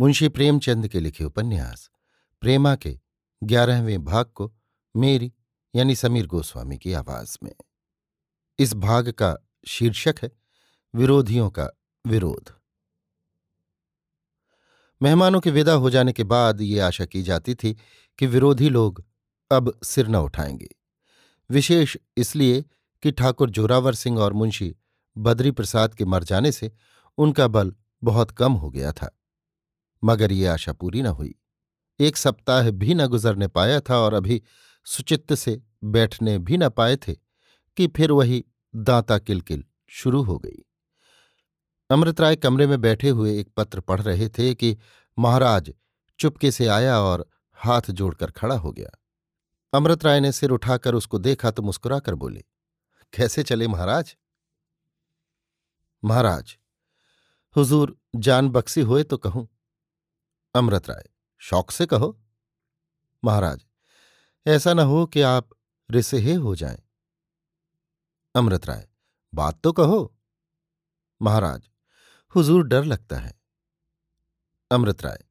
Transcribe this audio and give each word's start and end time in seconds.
मुंशी 0.00 0.28
प्रेमचंद 0.28 0.88
के 0.88 1.00
लिखे 1.00 1.24
उपन्यास, 1.24 1.90
प्रेमा 2.40 2.76
के 2.76 3.00
ग्यारहवें 3.42 4.04
भाग 4.04 4.26
को 4.26 4.54
मेरी, 4.96 5.32
यानी 5.74 5.94
समीर 5.94 6.26
गोस्वामी 6.26 6.78
की 6.78 6.92
आवाज़ 6.92 7.38
में। 7.42 7.54
इस 8.58 8.74
भाग 8.74 9.08
का 9.08 9.36
शीर्षक 9.66 10.14
है, 10.22 10.32
विरोधियों 10.94 11.50
का 11.50 11.68
विरोध। 12.06 12.52
मेहमानों 15.02 15.40
के 15.40 15.50
विदा 15.50 15.72
हो 15.72 15.90
जाने 15.90 16.12
के 16.12 16.24
बाद 16.24 16.60
ये 16.60 16.80
आशा 16.80 17.04
की 17.04 17.22
जाती 17.22 17.54
थी 17.54 17.76
कि 18.18 18.26
विरोधी 18.26 18.68
लोग 18.68 19.04
अब 19.52 19.80
सिर 19.84 20.08
न 20.08 20.16
उठाएँगे। 20.16 20.68
विशेष 21.50 21.96
इसलिए 22.16 22.64
कि 23.02 23.10
ठाकुर 23.10 23.50
जोरावर 23.50 23.94
सिंह 23.94 24.18
और 24.18 24.32
मुंशी 24.32 24.76
बद्री 25.18 25.50
प्रसाद 25.50 25.94
के 25.94 26.04
मर 26.04 26.24
जाने 26.24 26.52
से 26.52 26.72
उनका 27.18 27.48
बल 27.48 27.74
बहुत 28.04 28.30
कम 28.30 28.52
हो 28.52 28.70
गया 28.70 28.92
था। 28.92 29.16
मगर 30.02 30.32
ये 30.32 30.46
आशा 30.46 30.72
पूरी 30.72 31.02
न 31.02 31.06
हुई। 31.06 31.34
एक 32.00 32.16
सप्ताह 32.16 32.70
भी 32.70 32.94
न 32.94 33.06
गुजरने 33.06 33.48
पाया 33.48 33.80
था 33.80 33.98
और 33.98 34.14
अभी 34.14 34.42
सुचित्त 34.86 35.34
से 35.34 35.60
बैठने 35.84 36.38
भी 36.38 36.56
न 36.56 36.68
पाए 36.68 36.96
थे 36.98 37.14
कि 37.76 37.86
फिर 37.86 38.12
वही 38.12 38.44
दांता 38.74 39.18
किलकिल 39.18 39.64
शुरू 39.90 40.22
हो 40.22 40.38
गई। 40.38 40.64
अमृत 41.90 42.20
राय 42.20 42.36
कमरे 42.36 42.66
में 42.66 42.80
बैठे 42.80 43.08
हुए 43.08 43.38
एक 43.40 43.48
पत्र 43.56 43.80
पढ़ 43.80 44.00
रहे 44.00 44.28
थे 44.28 44.54
कि 44.54 44.76
महाराज 45.18 45.72
चुपके 46.18 46.50
से 46.50 46.66
आया 46.66 46.98
और 47.00 47.26
हाथ 47.58 47.90
जोड़कर 47.90 48.30
खड़ा 48.30 48.54
हो 48.54 48.72
गया। 48.72 48.90
अमृत 49.72 50.04
राय 50.04 50.20
ने 50.20 50.32
सिर 50.32 50.50
उठाकर 50.50 50.94
उसको 50.94 51.18
देखा 51.18 51.50
तो 51.50 51.62
मुस्कुराकर 51.62 52.14
बोले, 52.14 52.44
कैसे 53.12 53.42
चले 53.42 53.68
महाराज? 53.68 54.16
महाराज, 56.02 56.56
हुजूर 57.56 57.96
जान 58.16 58.48
बक्सी 58.48 58.80
होए 58.82 59.02
तो 59.02 59.16
कहूँ 59.16 59.48
अमृत 60.54 60.88
राय। 60.88 61.10
शौक 61.38 61.70
से 61.70 61.86
कहो। 61.86 62.20
महाराज, 63.24 63.66
ऐसा 64.46 64.74
न 64.74 64.78
हो 64.78 65.06
कि 65.06 65.20
आप 65.20 65.50
रिसेहे 65.90 66.34
हो 66.34 66.54
जाएँ। 66.56 66.82
अमृत 68.34 68.66
राय, 68.66 68.88
बात 69.34 69.60
तो 69.60 69.72
कहो। 69.72 70.16
महाराज, 71.22 71.70
हुजूर 72.34 72.66
डर 72.66 72.84
लगता 72.84 73.18
है। 73.18 73.40
अमृत 74.70 75.02
राय, 75.02 75.24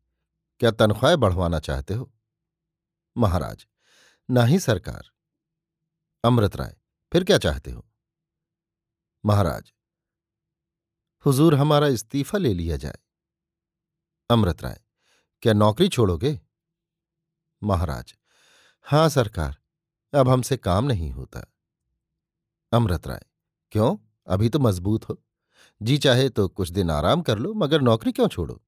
क्या 0.60 0.72
तनख्वाह 0.72 1.16
बढ़वाना 1.16 1.60
चाहते 1.60 1.94
हो? 1.94 2.14
महाराज, 3.18 3.68
ना 4.30 4.44
ही 4.44 4.60
सरकार। 4.60 5.12
अमृत 6.24 6.56
राय, 6.56 6.78
फिर 7.14 7.24
क्या 7.24 7.38
चाहते 7.38 7.72
हो? 7.72 7.88
महाराज, 9.26 9.74
हुजूर 11.26 11.56
हमारा 11.56 11.88
इस्तीफा 11.88 12.38
ले 12.38 12.54
लिया 12.54 12.78
जाए। 12.78 13.00
अमृत 14.30 14.62
राय 14.62 14.82
क्या 15.44 15.54
नौकरी 15.54 15.88
छोड़ोगे? 15.90 16.40
महाराज, 17.62 18.14
हाँ 18.88 19.08
सरकार, 19.10 19.56
अब 20.14 20.30
हमसे 20.30 20.58
काम 20.58 20.86
नहीं 20.86 21.12
होता। 21.12 21.46
अमृत 22.72 23.08
राय, 23.08 23.26
क्यों? 23.72 23.96
अभी 24.28 24.50
तो 24.50 24.60
मज़बूत 24.60 25.10
हो। 25.10 25.18
जी 25.82 25.98
चाहे 25.98 26.30
तो 26.30 26.48
कुछ 26.50 26.70
दिन 26.70 26.92
आराम 26.92 27.22
कर 27.22 27.38
लो, 27.38 27.54
मगर 27.54 27.82
नौकरी 27.82 28.12
क्यों 28.12 28.28
छोड़ो? 28.28 28.62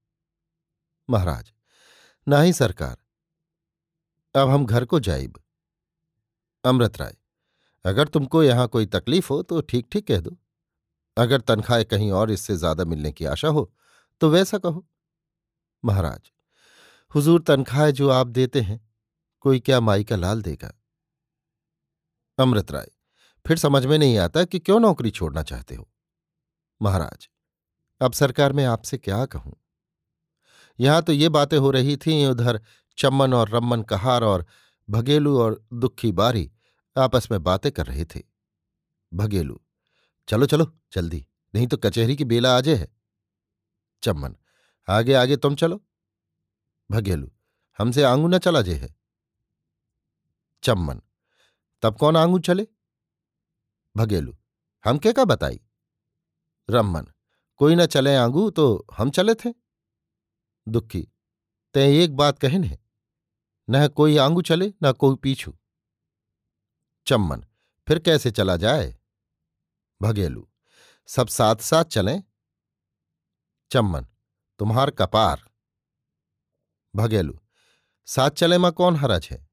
महाराज, 1.10 1.52
ना 2.28 2.42
ही 2.42 2.54
सरकार। 2.54 2.98
अब 4.36 4.50
हम 4.50 4.66
घर 4.66 4.86
को 4.86 5.00
जाइब। 5.02 5.40
अमृत 6.64 6.98
राय, 6.98 7.16
अगर 7.86 8.08
तुमको 8.08 8.44
यहाँ 8.44 8.68
कोई 8.68 8.86
तकलीफ़ 8.88 9.30
हो 9.30 9.42
तो 9.44 9.62
ठीक 9.62 9.88
ठीक 9.92 10.08
कह 10.08 10.20
दो। 10.20 10.38
अगर 11.18 11.42
तनख्वाह 11.42 11.84
कहीं 11.86 12.12
और 12.14 12.32
इससे 12.32 12.56
ज़्यादा 12.58 12.86
मिलने 12.86 13.12
की 13.12 13.26
आशा 13.28 13.48
हो 13.50 13.72
तो 14.22 14.30
वैसा 14.30 14.58
कहो। 14.58 14.86
महाराज 15.84 16.32
हुजूर 17.16 17.42
तनख्वाह 17.42 17.92
जो 17.92 18.10
आप 18.10 18.28
देते 18.28 18.62
हैं, 18.62 18.90
कोई 19.40 19.60
क्या 19.60 19.80
माई 19.80 20.04
का 20.04 20.16
लाल 20.16 20.42
देगा? 20.42 20.72
अमृत 22.38 22.72
राय, 22.72 22.88
फिर 23.46 23.58
समझ 23.58 23.86
में 23.86 23.98
नहीं 23.98 24.18
आता 24.18 24.44
कि 24.44 24.60
क्यों 24.60 24.80
नौकरी 24.80 25.12
छोड़ना 25.12 25.44
चाहते 25.44 25.76
हो? 25.76 25.90
महाराज, 26.82 27.30
अब 28.02 28.14
सरकार 28.14 28.54
में 28.54 28.66
आपसे 28.66 28.98
क्या 28.98 29.26
कहूँ? 29.26 29.56
यहाँ 30.80 31.02
तो 31.02 31.14
ये 31.14 31.30
बातें 31.30 31.58
हो 31.58 31.72
रही 31.72 31.98
थीं, 31.98 32.26
उधर 32.26 32.62
चम्मन 32.98 33.34
और 33.34 33.50
रम्मन 33.50 33.82
कहार 33.82 34.24
और 34.24 34.46
भगेलू 34.90 35.38
और 35.40 35.62
दुखी 35.74 36.12
बारी 36.12 36.52
आपस 36.98 37.28
में 37.32 37.44
बातें 37.44 37.72
कर 37.72 37.86
रहे 37.86 38.06
थे। 38.06 38.22
भगेलू, 39.12 39.62
चलो 40.28 40.46
चलो, 40.46 40.72
जल्दी, 40.94 41.26
नहीं 41.56 41.68
तो 41.68 41.78
कचहरी 41.78 42.16
की 42.16 42.24
बेला 42.24 42.58
आजे 42.58 42.76
है। 42.76 42.88
चम्मन, 44.04 44.36
आगे 44.88 45.14
आगे 45.14 45.38
तुम 45.38 45.56
चलो। 45.56 45.84
भगेलू, 46.92 47.32
हमसे 47.80 48.04
आंगू 48.04 48.28
न 48.28 48.38
चला 48.38 48.62
जे 48.62 48.76
है। 48.76 48.96
चम्मन, 50.64 51.02
तब 51.84 51.98
कौन 51.98 52.18
आंगू 52.18 52.40
चले? 52.40 52.68
भगेलू, 53.96 54.38
हम 54.86 54.98
के 54.98 55.14
का 55.14 55.26
बताई? 55.26 55.60
रम्मन, 56.70 57.08
कोई 57.56 57.76
न 57.76 57.86
चले 57.86 58.16
आंगू 58.16 58.50
तो 58.50 58.86
हम 58.94 59.10
चले 59.10 59.36
थे। 59.36 59.54
दुखी, 60.68 61.02
ते 61.74 62.04
एक 62.04 62.16
बात 62.16 62.40
कहन 62.40 62.64
है, 62.64 62.80
न 63.70 63.88
कोई 63.88 64.18
आंगू 64.18 64.42
चले, 64.42 64.74
न 64.84 64.92
कोई 64.92 65.16
पीछू। 65.16 65.54
चम्मन, 67.08 67.46
फिर 67.88 68.00
कैसे 68.00 68.32
चला 68.32 68.58
जाए? 68.58 68.98
भगेलू, 70.02 70.48
सब 71.10 71.28
साथ 71.28 71.56
साथ 71.56 71.84
चलें? 71.86 72.24
चम्मन, 73.72 74.08
तुम्हार 74.60 74.92
कपार 74.92 75.51
भगेलू 76.96 77.40
साथ 78.08 78.30
चले 78.42 78.58
माँ 78.58 78.72
कौन 78.80 78.96
हरज 78.96 79.28
है 79.32 79.46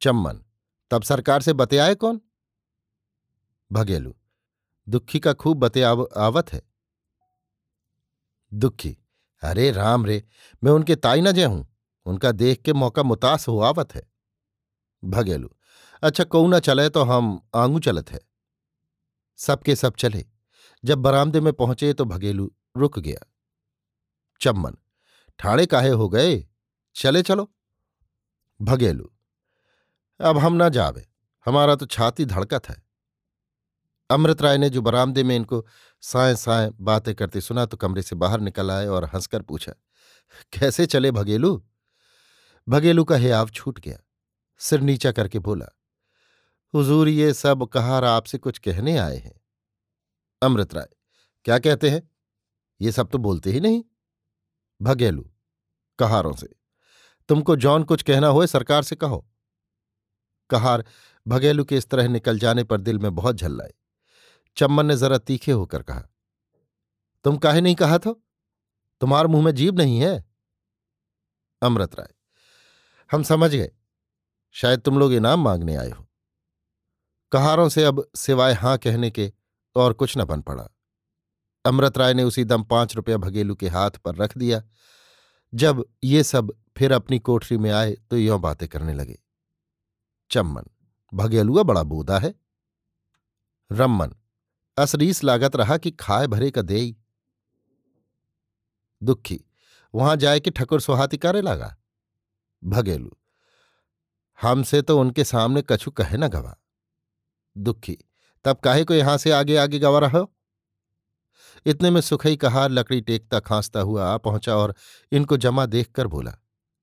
चम्मन 0.00 0.42
तब 0.90 1.02
सरकार 1.02 1.42
से 1.42 1.52
बतियाए 1.60 1.94
कौन 2.04 2.20
भगेलू 3.70 4.14
दुखी 4.86 5.20
का 5.20 5.32
खूब 5.42 5.58
बतियाव 5.64 6.08
आवत 6.26 6.52
है 6.52 6.60
दुखी 8.52 8.96
अरे 9.42 9.70
राम 9.72 10.04
रे 10.06 10.22
मैं 10.64 10.72
उनके 10.72 10.96
ताई 11.06 11.20
न 11.20 11.32
जय 11.32 11.44
हूँ 11.44 11.66
उनका 12.06 12.32
देख 12.32 12.62
के 12.64 12.72
मौका 12.72 13.02
मुतास 13.02 13.48
हो 13.48 13.58
आवत 13.70 13.94
है 13.94 14.02
भगेलू 15.02 15.50
अच्छा 16.02 16.24
कौ 16.24 16.46
ना 16.48 16.58
चले 16.68 16.88
तो 16.96 17.02
हम 17.04 17.38
आंगू 17.62 17.78
चलत 17.86 18.10
है 18.10 18.20
सबके 19.38 19.76
सब 19.76 19.96
चले 19.98 20.24
जब 20.84 20.98
बरामदे 21.02 21.40
में 21.40 21.52
पहुँचे 21.52 21.92
तो 22.00 22.04
भगेलू 22.04 22.50
रुक 22.76 22.98
गया 22.98 23.26
चम्मन 24.40 24.76
ठाणे 25.40 25.66
काहे 25.66 25.90
हो 25.90 26.08
गए? 26.08 26.44
चले 26.96 27.22
चलो। 27.22 27.50
भगेलू, 28.60 29.10
अब 30.20 30.38
हम 30.38 30.52
ना 30.52 30.68
जावे, 30.68 31.06
हमारा 31.46 31.74
तो 31.76 31.86
छाती 31.86 32.24
धड़कत 32.24 32.68
है। 32.68 32.76
अमृत 34.10 34.42
राय 34.42 34.58
ने 34.58 34.70
जो 34.70 34.82
बरामदे 34.82 35.22
में 35.24 35.34
इनको 35.36 35.64
साए 36.02 36.34
साए 36.36 36.70
बातें 36.80 37.14
करते 37.14 37.40
सुना 37.40 37.64
तो 37.66 37.76
कमरे 37.76 38.02
से 38.02 38.16
बाहर 38.16 38.40
निकल 38.40 38.70
आए 38.70 38.86
और 38.86 39.04
हंसकर 39.04 39.42
पूछा, 39.42 39.72
कैसे 40.52 40.86
चले 40.86 41.10
भगेलू? 41.10 41.62
भगेलू 42.66 43.04
का 43.04 43.16
हियाव 43.16 43.48
छूट 43.48 43.80
गया, 43.80 43.98
सिर 44.60 44.80
नीचा 44.80 45.12
करके 45.12 45.38
बोला, 45.38 45.66
हुजूर, 46.74 47.08
ये 47.08 47.32
सब 47.34 47.66
कहार 47.66 48.04
आपसे 48.04 48.38
कुछ 48.38 48.58
कहने 48.58 48.96
आए 48.98 49.16
हैं? 49.16 49.40
अमृत 50.42 50.74
राय, 50.74 50.88
क्या 51.46 51.58
कहते 51.58 51.90
हैं? 51.90 52.02
ये 52.80 52.92
सब 52.92 53.08
तो 53.08 53.18
बोलते 53.18 53.50
ही 53.50 53.60
नहीं। 53.60 53.82
भगेलू, 54.80 55.30
कहारों 55.98 56.32
से। 56.32 56.48
तुमको 57.28 57.56
जॉन 57.56 57.84
कुछ 57.84 58.02
कहना 58.02 58.26
होए 58.26 58.46
सरकार 58.46 58.82
से 58.82 58.96
कहो। 58.96 59.26
कहार 60.50 60.84
भगेलू 61.26 61.64
के 61.64 61.76
इस 61.76 61.88
तरह 61.90 62.08
निकल 62.08 62.38
जाने 62.38 62.64
पर 62.64 62.80
दिल 62.80 62.98
में 62.98 63.14
बहुत 63.14 63.36
झल्लाए। 63.36 63.72
चम्मन 64.56 64.86
ने 64.86 64.96
जरा 64.96 65.18
तीखे 65.18 65.52
होकर 65.52 65.82
कहा, 65.82 66.02
तुम 67.24 67.36
काहे 67.36 67.60
नहीं 67.60 67.74
कहा 67.74 67.98
था? 67.98 68.14
तुम्हार 69.00 69.26
मुँह 69.26 69.44
में 69.44 69.54
जीव 69.54 69.74
नहीं 69.74 70.00
है? 70.00 70.24
अमृत 71.62 71.94
राय, 71.94 72.12
हम 73.10 73.22
समझ 73.22 73.50
गए। 73.50 73.70
शायद 74.54 74.80
तुम 74.80 74.98
लोग 74.98 75.12
इनाम 75.12 75.40
मांगने 75.40 75.76
आए 75.76 75.90
हो। 75.90 76.06
कहारों 77.32 77.68
से 77.68 77.84
अब 77.84 78.06
सिवाय 78.16 78.52
हाँ 78.52 78.76
कहने 78.78 79.10
के 79.10 79.32
और 79.76 79.92
कुछ 79.92 80.16
न 80.18 80.24
बन 80.24 80.40
पड़ा। 80.40 80.68
अमृत 81.66 81.98
राय 81.98 82.14
ने 82.14 82.22
उसी 82.22 82.44
दम 82.44 82.62
पाँच 82.62 82.94
रुपया 82.96 83.16
भगेलू 83.16 83.54
के 83.54 83.68
हाथ 83.68 83.90
पर 84.04 84.14
रख 84.14 84.36
दिया। 84.38 84.62
जब 85.52 85.84
ये 86.04 86.22
सब 86.24 86.52
फिर 86.76 86.92
अपनी 86.92 87.18
कोठरी 87.18 87.58
में 87.58 87.70
आए 87.70 87.92
तो 88.10 88.16
यों 88.16 88.40
बातें 88.40 88.68
करने 88.68 88.94
लगे। 88.94 89.18
चम्मन, 90.30 90.64
भगेलुआ 91.12 91.62
बड़ा 91.62 91.82
बूदा 91.82 92.18
है। 92.18 92.34
रम्मन, 93.70 94.14
असरीस 94.76 95.22
लागत 95.24 95.56
रहा 95.56 95.76
कि 95.76 95.90
खाए 95.90 96.26
भरे 96.26 96.50
का 96.50 96.62
दे 96.62 96.94
दुखी, 99.02 99.40
वहाँ 99.94 100.16
जाए 100.16 100.40
कि 100.40 100.50
ठकुर 100.50 100.80
सुहाती 100.80 101.16
करे 101.16 101.40
लगा? 101.40 101.76
भगेलू, 102.62 103.10
हमसे 104.38 104.82
तो 104.82 104.98
उनके 105.00 105.24
सामने 105.24 105.62
कछु 105.68 105.90
कहे 105.90 106.16
न 106.16 106.28
गवा। 106.28 106.56
दुखी, 107.56 107.96
तब 108.44 108.56
काहे 108.56 108.84
को 108.84 108.94
यहाँ 108.94 109.16
से 109.18 109.30
आगे 109.30 109.56
आगे 109.56 109.78
गवा 109.78 109.98
रहो 109.98 110.30
इतने 111.66 111.90
में 111.90 112.00
सुखई 112.00 112.36
कहार 112.36 112.70
लकड़ी 112.70 113.00
टेकता 113.00 113.40
खांसता 113.40 113.80
हुआ 113.80 114.06
आ 114.06 114.16
पहुँचा 114.16 114.56
और 114.56 114.74
इनको 115.12 115.36
जमा 115.36 115.66
देखकर 115.66 116.06
बोला, 116.06 116.30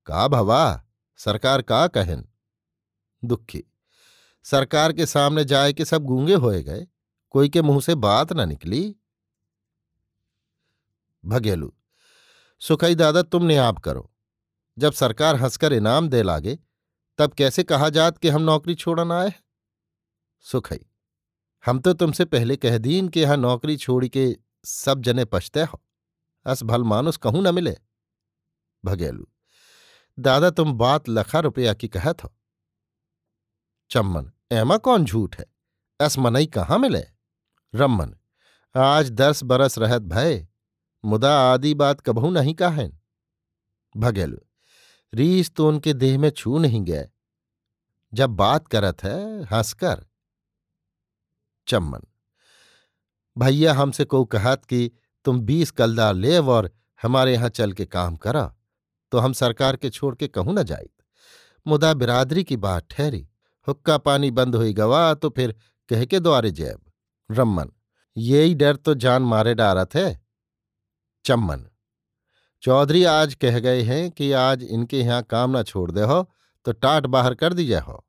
का 0.06 0.26
भवा? 0.28 0.82
सरकार 1.20 1.62
का 1.62 1.86
कहन? 1.86 2.24
दुखी, 3.22 3.62
सरकार 4.44 4.92
के 4.92 5.06
सामने 5.06 5.44
जाए 5.44 5.72
के 5.72 5.84
सब 5.84 6.04
गूँगे 6.04 6.34
होए 6.34 6.62
गए, 6.62 6.86
कोई 7.30 7.48
के 7.48 7.62
मुँह 7.62 7.80
से 7.80 7.94
बात 7.94 8.32
न 8.32 8.48
निकली? 8.48 8.94
भगेलू, 11.24 11.72
सुखई 12.62 12.94
दादा 12.94 13.22
तुमने 13.22 13.56
आप 13.56 13.78
करो। 13.78 14.10
जब 14.78 14.92
सरकार 14.92 15.36
हंसकर 15.36 15.72
इनाम 15.72 16.08
दे 16.08 16.22
लागे, 16.22 16.58
तब 17.18 17.32
कैसे 17.32 17.62
कहा 17.62 17.88
जात 17.88 18.18
कि 18.18 18.28
हम 18.28 18.42
नौकरी 18.42 18.74
छोड़न 18.74 19.12
आए 19.12 19.32
सुखई, 20.46 20.80
हम 21.64 21.78
तो 21.78 21.92
तुमसे 21.92 22.24
पहले 22.24 22.56
कह 22.56 22.78
दीन 22.78 23.08
कि 23.08 23.20
यहाँ 23.20 23.36
नौकरी 23.36 23.76
छोड़ 23.76 24.06
के 24.06 24.43
सब 24.64 25.00
जने 25.00 25.24
पछते 25.24 25.62
हो। 25.62 25.82
अस 26.46 26.62
भल 26.62 26.82
मानुस 26.82 27.16
कहूँ 27.16 27.42
न 27.42 27.54
मिले। 27.54 27.76
भगेलू, 28.84 29.26
दादा 30.18 30.50
तुम 30.50 30.72
बात 30.72 31.08
लखा 31.08 31.40
रुपया 31.40 31.74
की 31.74 31.88
कहत 31.88 32.24
हो। 32.24 32.34
चम्मन 33.90 34.32
एमा 34.52 34.76
कौन 34.76 35.04
झूठ 35.04 35.38
है? 35.38 35.46
अस 36.00 36.18
मनई 36.18 36.46
कहाँ 36.46 36.78
मिले? 36.78 37.04
रम्मन, 37.74 38.16
आज 38.74 39.10
दस 39.10 39.42
बरस 39.42 39.78
रहत 39.78 40.02
भय 40.02 40.46
मुदा 41.04 41.52
आदि 41.52 41.74
बात 41.74 42.00
कबहू 42.00 42.30
नहीं 42.30 42.54
काहन। 42.54 42.98
भगेलू, 43.96 44.38
रीस 45.14 45.54
तो 45.54 45.68
उनके 45.68 45.92
देह 45.94 46.18
में 46.18 46.30
छू 46.30 46.58
नहीं 46.58 46.84
गए। 46.84 47.08
जब 48.14 48.30
बात 48.30 48.68
करत 48.68 49.02
है, 49.04 49.44
हंसकर। 49.44 50.06
चम्मन 51.66 52.02
भैया 53.36 53.72
हमसे 53.74 54.04
को 54.04 54.24
कहत 54.24 54.64
कि, 54.64 54.90
तुम 55.24 55.40
बीस 55.40 55.70
कलदार 55.70 56.14
लेव 56.14 56.50
और 56.50 56.70
हमारे 57.00 57.32
यहाँ 57.32 57.48
चल 57.48 57.72
के 57.72 57.84
काम 57.86 58.16
करा 58.16 58.52
तो 59.12 59.18
हम 59.18 59.32
सरकार 59.32 59.76
के 59.76 59.90
छोड़ 59.90 60.14
के 60.14 60.28
कहूँ 60.28 60.54
न 60.54 60.62
जाइत 60.62 60.90
मुदा 61.66 61.92
बिरादरी 61.94 62.44
की 62.44 62.56
बात 62.56 62.86
ठहरी। 62.90 63.26
हुक्का 63.66 63.96
पानी 63.98 64.30
बंद 64.30 64.56
हुई 64.56 64.72
गवा 64.72 65.12
तो 65.14 65.28
फिर 65.30 65.54
कह 65.88 66.04
के 66.04 66.20
द्वारे 66.20 66.50
जैब। 66.50 66.80
रम्मन 67.30 67.70
यही 68.16 68.54
डर 68.54 68.76
तो 68.76 68.94
जान 68.94 69.22
मारे 69.22 69.54
डारत 69.54 69.94
है? 69.94 70.20
चम्मन, 71.24 71.64
चौधरी 72.62 73.04
आज 73.04 73.34
कह 73.34 73.58
गए 73.58 73.82
हैं 73.82 74.10
कि 74.10 74.30
आज 74.32 74.62
इनके 74.64 75.00
यहाँ 75.00 75.22
काम 75.22 75.56
न 75.58 75.62
छोड़ 75.62 75.90
दे 75.90 76.02
हो 76.02 76.22
तो 76.66 76.72
टाट 76.72 77.06
बाहर 77.06 77.34
कर 77.34 77.52
दी 77.52 77.66
जाए 77.66 77.80
हो। 77.80 78.04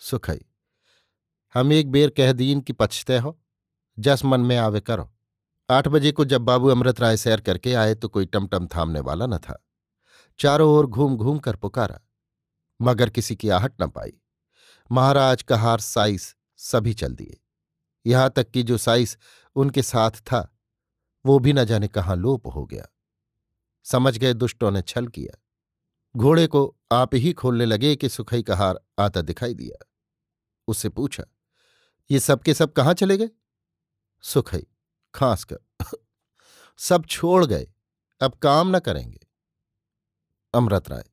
सुखई, 0.00 0.40
हम 1.54 1.72
एक 1.72 1.90
बेर 1.90 2.10
कह 2.10 2.32
दीन 2.32 2.60
कि 2.60 2.72
पछते 2.72 3.18
हो। 3.18 3.38
जस 3.98 4.24
मन 4.24 4.40
में 4.40 4.56
आवे 4.56 4.80
करो। 4.80 5.12
आठ 5.68 5.88
बजे 5.88 6.12
को 6.12 6.24
जब 6.24 6.40
बाबू 6.40 6.68
अमृत 6.68 7.00
राय 7.00 7.16
सैर 7.16 7.40
करके 7.40 7.74
आए 7.74 7.94
तो 7.94 8.08
कोई 8.08 8.26
टमटम 8.26 8.66
थामने 8.66 9.00
वाला 9.00 9.26
न 9.26 9.38
था। 9.38 9.62
चारों 10.40 10.70
ओर 10.70 10.86
घूम 10.86 11.16
घूम 11.16 11.38
कर 11.38 11.56
पुकारा, 11.56 12.00
मगर 12.80 13.10
किसी 13.10 13.36
की 13.36 13.48
आहट 13.48 13.82
न 13.82 13.86
पाई। 13.86 14.12
महाराज 14.90 15.42
का 15.42 15.56
हार 15.58 15.80
साइस 15.80 16.34
सभी 16.60 16.94
चल 16.94 17.14
दिए। 17.14 17.40
यहाँ 18.06 18.30
तक 18.30 18.50
कि 18.50 18.62
जो 18.62 18.76
साइस 18.78 19.16
उनके 19.56 19.82
साथ 19.82 20.20
था, 20.22 20.40
वो 21.24 21.38
भी 21.38 21.52
न 21.52 21.64
जाने 21.64 21.88
कहाँ 21.88 22.16
लोप 22.16 22.46
हो 22.46 22.64
गया। 22.66 22.86
समझ 23.86 24.16
गए 24.18 24.34
दुष्टों 24.34 24.70
ने 24.70 24.82
छल 24.82 25.08
किया। 25.08 25.38
घोड़े 26.14 26.46
को 26.46 26.76
आप 26.92 27.14
ही 27.14 27.32
खोलने 27.32 27.64
लगे 27.64 27.94
कि 27.96 28.08
सुखई 28.08 28.42
का 28.42 28.56
हार 28.56 28.80
आता 28.98 29.22
दिखाई 29.22 29.54
दिया। 29.54 29.84
उससे 30.68 30.88
पूछा, 30.88 31.24
ये 32.10 32.20
सबके 32.20 32.54
सब 32.54 32.72
कहाँ 32.72 32.94
चले 32.94 33.16
गए? 33.16 33.30
सुखई 34.26 34.66
खांस 35.14 35.44
कर 35.44 35.58
सब 36.78 37.04
छोड़ 37.06 37.44
गए, 37.44 37.66
अब 38.20 38.34
काम 38.34 38.76
न 38.76 38.78
करेंगे। 38.78 39.18
अमृत 40.54 40.88
राय, 40.88 41.04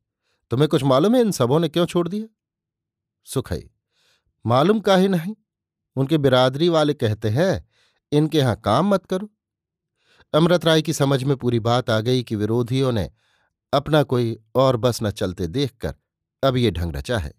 तुम्हें 0.51 0.69
कुछ 0.69 0.83
मालूम 0.83 1.15
है 1.15 1.21
इन 1.21 1.31
सबों 1.31 1.60
ने 1.60 1.69
क्यों 1.69 1.86
छोड़ 1.86 2.07
दिया? 2.07 2.27
सुखई 3.25 3.69
मालूम 4.45 4.80
काहे 4.80 5.07
नहीं। 5.07 5.36
उनके 5.95 6.18
बिरादरी 6.18 6.69
वाले 6.69 6.94
कहते 6.94 7.30
हैं, 7.30 7.69
इनके 8.12 8.38
यहाँ 8.38 8.56
काम 8.56 8.89
मत 8.89 9.06
करो। 9.06 9.30
अमृत 10.33 10.66
राय 10.66 10.81
की 10.81 10.94
समझ 10.94 11.24
में 11.24 11.36
पूरी 11.38 11.59
बात 11.59 11.89
आ 11.89 12.00
गई 12.00 12.24
कि 12.24 12.36
विरोधियों 12.36 12.92
ने 12.92 13.09
अपना 13.74 14.04
कोई 14.04 14.38
और 14.56 14.77
बस 14.77 15.00
न 15.04 15.12
चलते 15.12 15.48
देखकर 15.48 15.95
अब 16.44 16.57
ये 16.57 16.71
ढंग 16.71 16.95
रचा 16.95 17.18
है। 17.18 17.33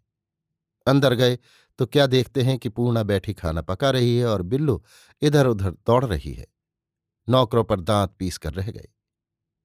अंदर 0.86 1.14
गए 1.14 1.38
तो 1.78 1.86
क्या 1.86 2.06
देखते 2.06 2.42
हैं 2.42 2.58
कि 2.58 2.68
पूर्णा 2.68 3.02
बैठी 3.02 3.34
खाना 3.34 3.62
पका 3.62 3.90
रही 3.90 4.16
है 4.18 4.26
और 4.26 4.42
बिल्लू 4.42 4.84
इधर 5.22 5.46
उधर 5.46 5.70
दौड़ 5.70 6.04
रही 6.04 6.32
है। 6.32 6.46
नौकरों 7.28 7.64
पर 7.64 7.80
दांत 7.80 8.14
पीस 8.18 8.38
कर 8.38 8.52
रह 8.54 8.70
गए 8.70 8.88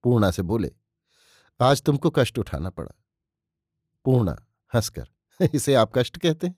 पूर्णा 0.02 0.30
से 0.30 0.42
बोले, 0.42 0.72
आज 1.60 1.82
तुमको 1.82 2.10
कष्ट 2.10 2.38
उठाना 2.38 2.70
पड़ा। 2.70 3.04
पूर्णा 4.04 4.46
हंसकर, 4.74 5.08
इसे 5.54 5.74
आप 5.74 5.92
कष्ट 5.94 6.18
कहते 6.18 6.46
हैं? 6.46 6.56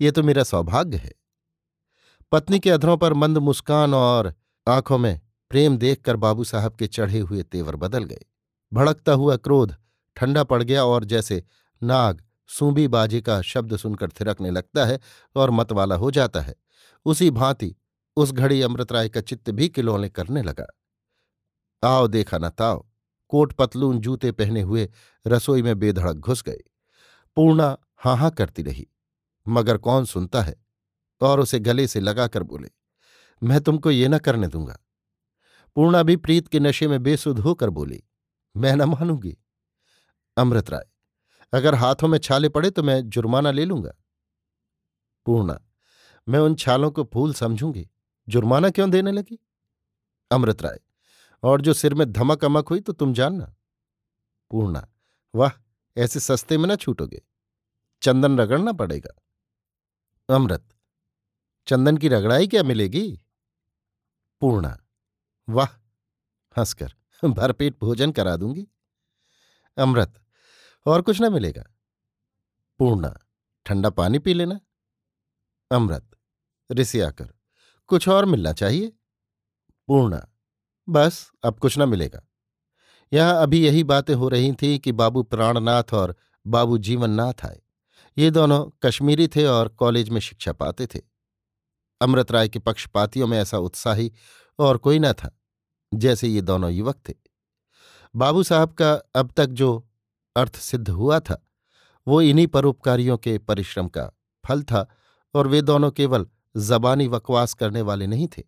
ये 0.00 0.10
तो 0.10 0.22
मेरा 0.22 0.42
सौभाग्य 0.42 0.96
है। 0.96 1.12
पत्नी 2.32 2.60
के 2.60 2.70
अधरों 2.70 2.96
पर 2.96 3.12
मंद 3.12 3.38
मुस्कान 3.38 3.94
और 3.94 4.34
आँखों 4.68 4.98
में 4.98 5.20
प्रेम 5.50 5.78
देखकर 5.78 6.16
बाबू 6.16 6.44
साहब 6.44 6.74
के 6.74 6.86
चढ़े 6.86 7.18
हुए 7.18 7.42
तेवर 7.42 7.76
बदल 7.76 8.04
गए। 8.04 8.24
भड़कता 8.72 9.12
हुआ 9.12 9.36
क्रोध 9.36 9.76
ठंडा 10.16 10.44
पड़ 10.44 10.62
गया 10.62 10.84
और 10.84 11.04
जैसे 11.04 11.44
नाग 11.82 12.24
सूंबी 12.50 12.86
बाजी 12.88 13.20
का 13.20 13.40
शब्द 13.42 13.76
सुनकर 13.76 14.10
थिरकने 14.10 14.50
लगता 14.50 14.84
है 14.84 14.98
और 15.36 15.50
मतवाला 15.50 15.94
हो 15.94 16.10
जाता 16.10 16.40
है। 16.40 16.54
उसी 17.06 17.30
भांति 17.30 17.74
उस 18.16 18.32
घड़ी 18.32 18.60
अमृत 18.62 18.92
राय 18.92 19.08
का 19.08 19.20
चित्त 19.20 19.50
भी 19.50 19.68
किलोले 19.68 20.08
करने 20.08 20.42
लगा। 20.42 20.66
आओ 21.82 22.06
देखा 22.06 22.38
न 22.38 22.48
ताओ, 22.48 22.86
कोट 23.28 23.52
पतलून 23.52 23.98
जूते 23.98 24.32
पहने 24.32 24.62
हुए 24.62 24.88
रसोई 25.26 25.62
में 25.62 25.78
बेधड़क 25.78 26.16
घुस 26.16 26.42
गए 26.42 26.58
पूर्णा 27.36 27.76
हाँ 27.96 28.16
हाँ 28.16 28.30
करती 28.30 28.62
रही, 28.62 28.86
मगर 29.46 29.76
कौन 29.78 30.04
सुनता 30.04 30.42
है? 30.42 30.54
और 31.20 31.40
उसे 31.40 31.58
गले 31.58 31.86
से 31.86 32.00
लगाकर 32.00 32.42
बोले, 32.42 32.70
मैं 33.42 33.60
तुमको 33.60 33.90
ये 33.90 34.08
न 34.08 34.18
करने 34.18 34.48
दूँगा। 34.48 34.78
पूर्णा 35.76 36.02
भी 36.02 36.16
प्रीत 36.16 36.48
के 36.48 36.60
नशे 36.60 36.88
में 36.88 37.02
बेसुध 37.02 37.38
होकर 37.38 37.70
बोली, 37.70 38.02
मैं 38.54 38.72
न 38.72 38.82
मानूँगी। 38.82 39.36
अमृत 40.36 40.70
राय 40.70 40.86
अगर 41.52 41.74
हाथों 41.74 42.08
में 42.08 42.18
छाले 42.18 42.48
पड़े 42.48 42.70
तो 42.70 42.82
मैं 42.82 43.00
जुर्माना 43.10 43.50
ले 43.50 43.64
लूँगा। 43.64 43.92
पूर्णा, 45.26 45.60
मैं 46.28 46.38
उन 46.38 46.54
छालों 46.54 46.90
को 46.90 47.04
फूल 47.04 47.32
समझूँगी। 47.34 47.88
जुर्माना 48.28 48.70
क्यों 48.70 48.90
देने 48.90 49.12
लगी? 49.12 49.38
अमृत 50.30 50.62
राय, 50.62 50.80
और 51.42 51.60
जो 51.60 51.72
सिर 51.72 51.94
में 51.94 52.10
धमक 52.12 52.44
अमक 52.44 52.68
हुई 52.68 52.80
तो 52.80 52.92
तुम 52.92 53.12
जानना। 53.14 53.54
पूर्णा, 54.50 54.86
वाह, 55.34 55.50
ऐसे 55.96 56.20
सस्ते 56.20 56.58
में 56.58 56.66
ना 56.66 56.76
छूटोगे। 56.76 57.22
चंदन 58.02 58.38
रगड़ना 58.38 58.72
पड़ेगा। 58.72 59.14
अमृत, 60.28 60.68
चंदन 61.66 61.96
की 61.96 62.08
रगड़ाई 62.08 62.46
क्या 62.48 62.62
मिलेगी? 62.62 63.20
पूर्णा, 64.40 64.76
वाह, 65.48 65.68
हंसकर, 66.56 66.94
भरपेट 67.22 67.78
भोजन 67.80 68.12
करा 68.12 68.36
दूँगी। 68.36 68.66
अमृत 69.76 70.20
और 70.86 71.02
कुछ 71.02 71.20
ना 71.20 71.30
मिलेगा। 71.30 71.64
पूर्णा, 72.78 73.14
ठंडा 73.66 73.90
पानी 73.90 74.18
पी 74.18 74.34
लेना। 74.34 74.60
अमृत 75.70 76.10
रिसियाकर 76.70 77.32
कुछ 77.86 78.08
और 78.08 78.24
मिलना 78.24 78.52
चाहिए? 78.52 78.92
पूर्णा, 79.88 80.28
बस, 80.88 81.32
अब 81.44 81.58
कुछ 81.58 81.78
ना 81.78 81.86
मिलेगा। 81.86 82.20
यहाँ 83.12 83.42
अभी 83.42 83.66
यही 83.66 83.84
बातें 83.84 84.14
हो 84.14 84.28
रही 84.28 84.52
थी 84.52 84.78
कि 84.78 84.92
बाबू 84.92 85.22
प्राणनाथ 85.22 85.94
और 85.94 86.16
बाबू 86.46 86.78
जीवननाथ 86.78 87.44
आए। 87.44 87.60
ये 88.18 88.30
दोनों 88.30 88.70
कश्मीरी 88.82 89.28
थे 89.28 89.46
और 89.46 89.68
कॉलेज 89.68 90.08
में 90.08 90.20
शिक्षा 90.20 90.52
पाते 90.52 90.86
थे। 90.86 91.00
अमृत 92.00 92.30
राय 92.32 92.48
के 92.48 92.58
पक्षपातियों 92.58 93.26
में 93.26 93.38
ऐसा 93.38 93.58
उत्साही 93.58 94.12
और 94.58 94.76
कोई 94.76 94.98
न 94.98 95.12
था, 95.12 95.38
जैसे 95.94 96.28
ये 96.28 96.40
दोनों 96.40 96.70
युवक 96.72 97.00
थे। 97.08 97.14
बाबू 98.16 98.42
साहब 98.42 98.72
का 98.72 98.92
अब 98.92 99.32
तक 99.36 99.46
जो 99.46 99.87
अर्थ 100.38 100.56
सिद्ध 100.56 100.88
हुआ 100.88 101.20
था। 101.20 101.42
वो 102.06 102.20
इन्हीं 102.20 102.46
परोपकारियों 102.46 103.16
के 103.18 103.38
परिश्रम 103.38 103.88
का 103.88 104.10
फल 104.44 104.62
था 104.62 104.86
और 105.34 105.46
वे 105.46 105.62
दोनों 105.62 105.90
केवल 105.90 106.26
जबानी 106.56 107.06
वकवास 107.08 107.54
करने 107.54 107.82
वाले 107.82 108.06
नहीं 108.06 108.28
थे। 108.28 108.42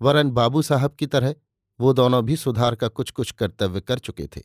वरन 0.00 0.30
बाबू 0.30 0.62
साहब 0.62 0.94
की 0.94 1.06
तरह 1.06 1.34
वो 1.80 1.92
दोनों 1.92 2.24
भी 2.24 2.36
सुधार 2.36 2.74
का 2.74 2.88
कुछ 2.88 3.10
कुछ 3.10 3.30
कर्तव्य 3.30 3.80
कर 3.80 3.98
चुके 3.98 4.26
थे। 4.26 4.42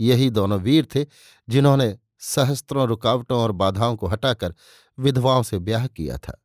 यही 0.00 0.30
दोनों 0.30 0.60
वीर 0.60 0.86
थे 0.94 1.06
जिन्होंने 1.48 1.98
सहस्त्रों 2.18 2.86
रुकावटों 2.88 3.38
और 3.38 3.52
बाधाओं 3.52 3.96
को 3.96 4.06
हटाकर 4.06 4.54
विधवाओं 4.98 5.42
से 5.42 5.58
ब्याह 5.58 5.86
किया 5.86 6.18
था। 6.18 6.40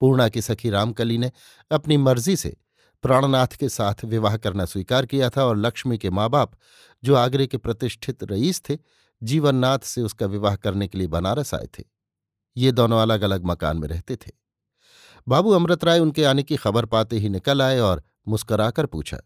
पूर्णा 0.00 0.28
की 0.28 0.42
सखी 0.42 0.70
रामकली 0.70 1.18
ने 1.18 1.30
अपनी 1.70 1.96
मर्ज़ी 1.96 2.36
से 2.36 2.56
प्राणनाथ 3.02 3.56
के 3.60 3.68
साथ 3.68 4.04
विवाह 4.04 4.36
करना 4.36 4.64
स्वीकार 4.64 5.06
किया 5.06 5.30
था 5.30 5.44
और 5.44 5.56
लक्ष्मी 5.56 5.98
के 5.98 6.10
माँ 6.10 6.28
बाप 6.30 6.52
जो 7.02 7.14
आगरे 7.14 7.46
के 7.46 7.56
प्रतिष्ठित 7.56 8.24
रईस 8.24 8.62
थे, 8.70 8.78
जीवननाथ 9.22 9.78
से 9.78 10.02
उसका 10.02 10.26
विवाह 10.26 10.56
करने 10.56 10.88
के 10.88 10.98
लिए 10.98 11.06
बनारस 11.06 11.54
आए 11.54 11.68
थे। 11.78 11.84
ये 12.56 12.72
दोनों 12.72 13.00
अलग 13.02 13.22
अलग 13.22 13.44
मकान 13.44 13.78
में 13.78 13.88
रहते 13.88 14.16
थे। 14.16 14.30
बाबू 15.28 15.50
अमृत 15.50 15.84
राय 15.84 15.98
उनके 15.98 16.24
आने 16.24 16.42
की 16.42 16.56
खबर 16.56 16.86
पाते 16.86 17.16
ही 17.16 17.28
निकल 17.28 17.62
आए 17.62 17.78
और 17.78 18.02
मुस्कराकर 18.28 18.86
पूछा, 18.86 19.16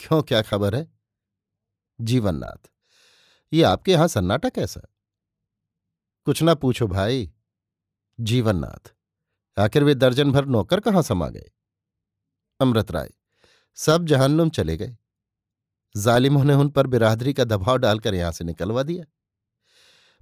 क्यों, 0.00 0.22
क्या 0.22 0.42
खबर 0.42 0.74
है? 0.74 0.86
जीवननाथ, 1.98 2.68
ये 3.52 3.62
आपके 3.62 3.92
यहाँ 3.92 4.08
सन्नाटा 4.08 4.48
कैसा? 4.48 4.80
कुछ 6.26 6.42
ना 6.42 6.54
पूछो 6.54 6.86
भाई, 6.86 7.30
जीवननाथ, 8.18 8.92
आखिर 9.56 9.84
वे 9.84 9.94
दर्जन 9.94 10.32
भर 10.32 10.46
नौकर 10.46 10.80
कहाँ 10.80 11.02
समा 11.02 11.28
गए? 11.28 11.50
अमृत 12.60 12.90
राय। 12.90 13.10
सब 13.74 14.04
जहन्नुम 14.04 14.50
चले 14.50 14.76
गए। 14.76 14.96
जालिमों 15.94 16.44
ने 16.44 16.54
उन 16.54 16.68
पर 16.68 16.86
बिरादरी 16.86 17.32
का 17.32 17.44
दबाव 17.44 17.76
डालकर 17.76 18.14
यहाँ 18.14 18.32
से 18.32 18.44
निकलवा 18.44 18.82
दिया। 18.82 19.04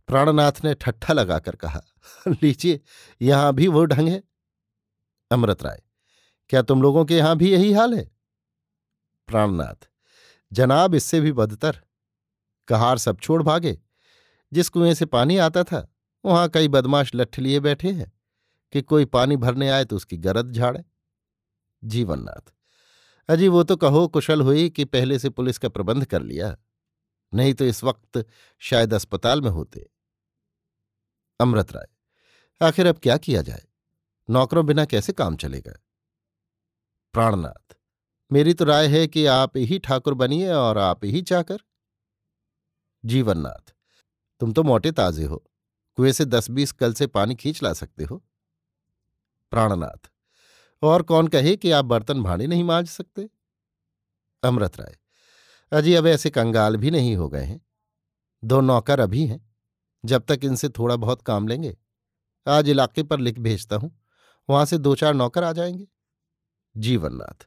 प्राणनाथ 0.08 0.52
ने 0.64 0.74
ठट्ठा 0.74 1.14
लगाकर 1.14 1.56
कहा, 1.56 1.82
लीजिए, 2.28 2.80
यहाँ 3.22 3.52
भी 3.54 3.68
वो 3.68 3.84
ढंग 3.84 4.08
है? 4.08 4.22
अमृत 5.30 5.62
राय, 5.62 5.82
क्या 6.50 6.62
तुम 6.62 6.82
लोगों 6.82 7.04
के 7.04 7.16
यहाँ 7.16 7.36
भी 7.36 7.50
यही 7.52 7.72
हाल 7.72 7.94
है? 7.94 8.10
प्राणनाथ, 9.28 9.88
जनाब, 10.52 10.94
इससे 10.94 11.20
भी 11.20 11.32
बदतर। 11.32 11.80
कहार 12.68 12.98
सब 12.98 13.18
छोड़ 13.20 13.42
भागे। 13.42 13.78
जिस 14.52 14.68
कुएँ 14.68 14.94
से 14.94 15.06
पानी 15.06 15.36
आता 15.36 15.64
था, 15.64 15.86
वहाँ 16.24 16.48
कई 16.48 16.68
बदमाश 16.68 17.10
लठ 17.14 17.38
लिए 17.38 17.60
बैठे 17.60 17.92
हैं 17.92 18.12
कि 18.72 18.82
कोई 18.82 19.04
पानी 19.04 19.36
भरने 19.36 19.68
आए 19.70 19.84
तो 19.84 19.96
उसकी 19.96 20.16
गरद 20.16 20.52
झाड़े। 20.52 20.84
जीवननाथ। 21.84 22.52
अजी, 23.28 23.48
वो 23.48 23.62
तो 23.62 23.76
कहो 23.76 24.06
कुशल 24.08 24.40
हुई 24.40 24.68
कि 24.70 24.84
पहले 24.84 25.18
से 25.18 25.30
पुलिस 25.30 25.58
का 25.58 25.68
प्रबंध 25.68 26.04
कर 26.04 26.22
लिया। 26.22 26.56
नहीं 27.32 27.54
तो 27.54 27.64
इस 27.64 27.84
वक्त 27.84 28.24
शायद 28.58 28.94
अस्पताल 28.94 29.42
में 29.42 29.50
होते। 29.50 29.88
अमृत 31.40 31.72
राय, 31.72 31.86
आखिर 32.60 32.86
अब 32.86 32.98
क्या 32.98 33.16
किया 33.16 33.42
जाए? 33.42 33.64
नौकरों 34.30 34.66
बिना 34.66 34.84
कैसे 34.84 35.12
काम 35.12 35.36
चलेगा? 35.36 35.72
प्राणनाथ, 37.14 37.74
मेरी 38.32 38.54
तो 38.54 38.64
राय 38.64 38.86
है 38.88 39.06
कि 39.06 39.26
आप 39.26 39.56
ही 39.56 39.78
ठाकुर 39.78 40.14
बनिए 40.14 40.50
और 40.52 40.78
आप 40.78 41.04
ही 41.04 41.22
चाकर 41.22 41.58
जीवननाथ, 43.04 43.74
तुम 44.40 44.52
तो 44.52 44.62
मोटे 44.62 44.92
ताजे 44.92 45.24
हो। 45.24 45.44
कुएँ 45.98 46.12
से 46.12 46.24
दस 46.24 46.50
बीस 46.50 46.72
कल 46.72 46.92
से 46.92 47.06
पानी 47.06 47.34
खींच 47.34 47.62
ला 47.62 47.72
सकते 47.72 48.04
हो। 48.04 48.22
प्राणनाथ 49.52 50.10
और 50.82 51.02
कौन 51.02 51.28
कहे 51.28 51.56
कि 51.56 51.70
आप 51.70 51.84
बर्तन 51.84 52.22
भाड़े 52.22 52.46
नहीं 52.46 52.64
मांज 52.64 52.88
सकते? 52.88 53.28
अमृत 54.42 54.78
राय, 54.80 54.96
अजी 55.72 55.94
अब 55.94 56.06
ऐसे 56.06 56.30
कंगाल 56.30 56.76
भी 56.76 56.90
नहीं 56.90 57.16
हो 57.16 57.28
गए 57.28 57.44
हैं। 57.44 57.60
दो 58.42 58.60
नौकर 58.60 59.00
अभी 59.00 59.26
हैं, 59.26 59.40
जब 60.04 60.24
तक 60.24 60.44
इनसे 60.44 60.68
थोड़ा 60.68 60.96
बहुत 60.96 61.22
काम 61.22 61.48
लेंगे। 61.48 61.76
आज 62.46 62.68
इलाके 62.68 63.02
पर 63.02 63.18
लिख 63.18 63.38
भेजता 63.38 63.76
हूँ, 63.76 63.90
वहाँ 64.48 64.64
से 64.66 64.78
दो 64.78 64.94
चार 64.94 65.14
नौकर 65.14 65.44
आ 65.44 65.52
जाएँगे। 65.52 65.86
जीवननाथ, 66.74 67.46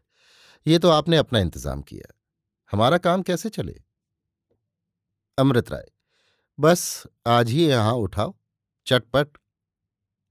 ये 0.66 0.80
तो 0.80 0.90
आपने 0.90 1.18
अपना 1.18 1.40
इंतज़ाम 1.40 1.82
किया, 1.82 2.14
हमारा 2.72 2.98
काम 3.00 3.22
कैसे 3.22 3.50
चले? 3.50 3.76
अमृत 5.38 5.72
राय, 5.72 5.86
बस 6.60 7.04
आज 7.28 7.50
ही 7.50 7.68
यहाँ 7.68 7.94
उठाओ, 7.96 8.36
चटपट। 8.88 9.38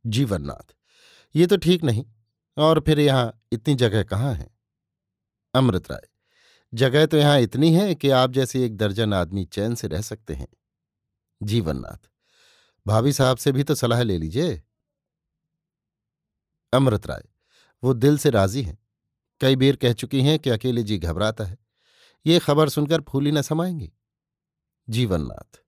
जीवननाथ, 0.05 0.75
ये 1.35 1.47
तो 1.47 1.57
ठीक 1.59 1.85
नहीं। 1.85 2.05
और 2.57 2.81
फिर 2.81 2.99
यहाँ 2.99 3.43
इतनी 3.53 3.75
जगह 3.75 4.03
कहाँ 4.03 4.35
है? 4.35 4.51
अमृत 5.55 5.91
राय, 5.91 6.09
जगह 6.75 7.07
तो 7.07 7.17
यहाँ 7.17 7.39
इतनी 7.41 7.73
है 7.75 7.95
कि 7.95 8.11
आप 8.11 8.31
जैसे 8.31 8.65
एक 8.67 8.77
दर्जन 8.77 9.15
आदमी 9.15 9.45
चैन 9.45 9.75
से 9.75 9.89
रह 9.89 10.01
सकते 10.01 10.35
हैं। 10.35 10.49
जीवननाथ, 11.43 12.09
भाभी 12.87 13.13
साहब 13.13 13.37
से 13.37 13.53
भी 13.53 13.65
तो 13.65 13.75
सलाह 13.75 14.03
ले 14.03 14.19
लीजिए। 14.19 14.63
अमृत 16.73 17.07
राय, 17.07 17.25
वो 17.83 17.95
दिल 17.95 18.19
से 18.19 18.31
राज़ी 18.31 18.63
हैं। 18.63 18.79
कई 19.41 19.57
बेर 19.57 19.77
कह 19.77 19.93
चुकी 19.93 20.23
हैं 20.23 20.39
कि 20.39 20.51
अकेले 20.51 20.83
जी 20.83 20.99
घबराता 20.99 21.45
है। 21.45 21.59
ये 22.27 22.39
खबर 22.39 22.69
सुनकर 22.69 23.01
फूली 23.01 23.33
न 23.33 23.43
समाएँगी। 23.43 23.93
जीवननाथ 24.89 25.61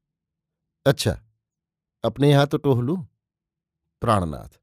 अच्छा 0.86 1.18
अपने 2.04 2.30
यहाँ 2.30 2.46
तो 2.46 2.58
टोह 2.58 2.82
लू? 2.82 2.96
प्राणनाथ 4.02 4.58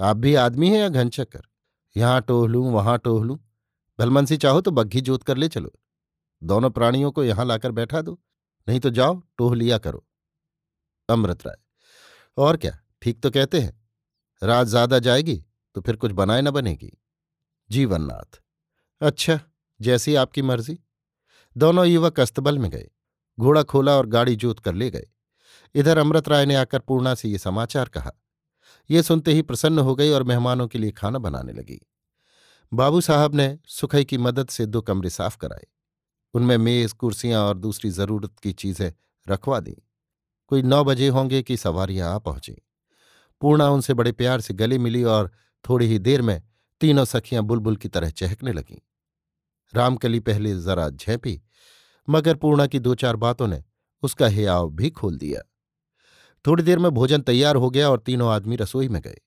आप 0.00 0.16
भी 0.16 0.34
आदमी 0.34 0.68
हैं 0.68 0.78
या 0.78 0.88
घन 0.88 1.08
चक्कर? 1.08 1.42
यहाँ 1.96 2.20
टोह 2.22 2.46
लूँ, 2.48 2.70
वहाँ 2.72 2.98
टोह 2.98 3.24
लूँ। 3.24 3.38
भलमनसी 3.98 4.36
चाहो 4.36 4.60
तो 4.60 4.70
बग्घी 4.70 5.00
जोत 5.00 5.22
कर 5.22 5.36
ले 5.36 5.48
चलो। 5.48 5.72
दोनों 6.42 6.70
प्राणियों 6.70 7.10
को 7.10 7.24
यहाँ 7.24 7.44
लाकर 7.46 7.72
बैठा 7.72 8.00
दो। 8.00 8.18
नहीं 8.68 8.80
तो 8.80 8.90
जाओ, 8.90 9.22
टोह 9.38 9.54
लिया 9.54 9.78
करो। 9.78 10.04
अमृत 11.08 11.46
राय। 11.46 11.56
और 12.36 12.56
क्या? 12.56 12.78
ठीक 13.02 13.20
तो 13.22 13.30
कहते 13.30 13.60
हैं। 13.60 13.78
रात 14.42 14.66
ज़्यादा 14.66 14.98
जाएगी 14.98 15.36
तो 15.76 15.80
फिर 15.80 15.96
कुछ 15.96 16.12
बनाए 16.12 16.42
न 16.42 16.50
बनेगी। 16.50 16.90
जीवननाथ। 17.70 18.40
अच्छा 19.00 19.38
जैसी 19.80 20.14
आपकी 20.14 20.42
मर्ज़ी। 20.42 20.78
दोनों 21.56 21.86
युवक 21.86 22.20
अस्तबल 22.20 22.58
में 22.58 22.70
गए। 22.70 22.88
घोड़ा 23.38 23.62
खोला 23.62 23.96
और 23.96 24.06
गाड़ी 24.06 24.36
जोत 24.36 24.60
कर 24.60 24.74
ले 24.74 24.90
गए। 24.90 25.06
इधर 25.74 25.98
अमृत 25.98 26.28
राय 26.28 26.46
ने 26.46 26.54
आकर 26.54 26.78
पूर्णा 26.78 27.14
से 27.14 27.28
ये 27.28 27.38
समाचार 27.38 27.88
कहा। 27.88 28.12
ये 28.90 29.02
सुनते 29.02 29.32
ही 29.32 29.42
प्रसन्न 29.42 29.78
हो 29.78 29.94
गई 29.94 30.10
और 30.10 30.22
मेहमानों 30.22 30.68
के 30.68 30.78
लिए 30.78 30.90
खाना 30.90 31.18
बनाने 31.18 31.52
लगी। 31.52 31.86
बाबू 32.74 33.00
साहब 33.00 33.34
ने 33.34 33.58
सुखई 33.66 34.04
की 34.04 34.18
मदद 34.18 34.48
से 34.48 34.66
दो 34.66 34.80
कमरे 34.80 35.10
साफ़ 35.10 35.36
कराए। 35.36 35.66
उनमें 36.34 36.58
मेज, 36.58 36.92
कुर्सियाँ 36.92 37.42
और 37.42 37.58
दूसरी 37.58 37.90
ज़रूरत 37.90 38.38
की 38.42 38.52
चीज़ें 38.52 38.92
रखवा 39.28 39.60
दी। 39.60 39.76
कोई 40.46 40.62
नौ 40.62 40.84
बजे 40.84 41.08
होंगे 41.08 41.42
कि 41.42 41.56
सवारियाँ 41.56 42.14
आ 42.14 42.18
पहुँची। 42.18 42.62
पूर्णा 43.40 43.68
उनसे 43.68 43.94
बड़े 43.94 44.12
प्यार 44.12 44.40
से 44.40 44.54
गले 44.54 44.78
मिली 44.78 45.04
और 45.04 45.30
थोड़ी 45.68 45.86
ही 45.86 45.98
देर 45.98 46.22
में 46.22 46.42
तीनों 46.80 47.04
सखियाँ 47.04 47.42
बुलबुल 47.42 47.76
की 47.76 47.88
तरह 47.88 48.10
चहकने 48.10 48.52
लगीं। 48.52 48.78
रामकली 49.74 50.20
पहले 50.20 50.60
जरा 50.60 50.90
झेपी, 50.90 51.42
मगर 52.08 52.34
पूर्णा 52.34 52.66
की 52.66 52.78
दो 52.78 52.94
चार 52.94 53.16
बातों 53.16 53.46
ने 53.46 53.64
उसका 54.02 54.26
हियाव 54.26 54.70
भी 54.70 54.90
खोल 54.90 55.16
दिया। 55.16 55.49
थोड़ी 56.46 56.62
देर 56.62 56.78
में 56.78 56.90
भोजन 56.90 57.20
तैयार 57.20 57.56
हो 57.56 57.70
गया 57.70 57.90
और 57.90 57.98
तीनों 57.98 58.30
आदमी 58.30 58.56
रसोई 58.56 58.88
में 58.88 59.00
गए। 59.02 59.20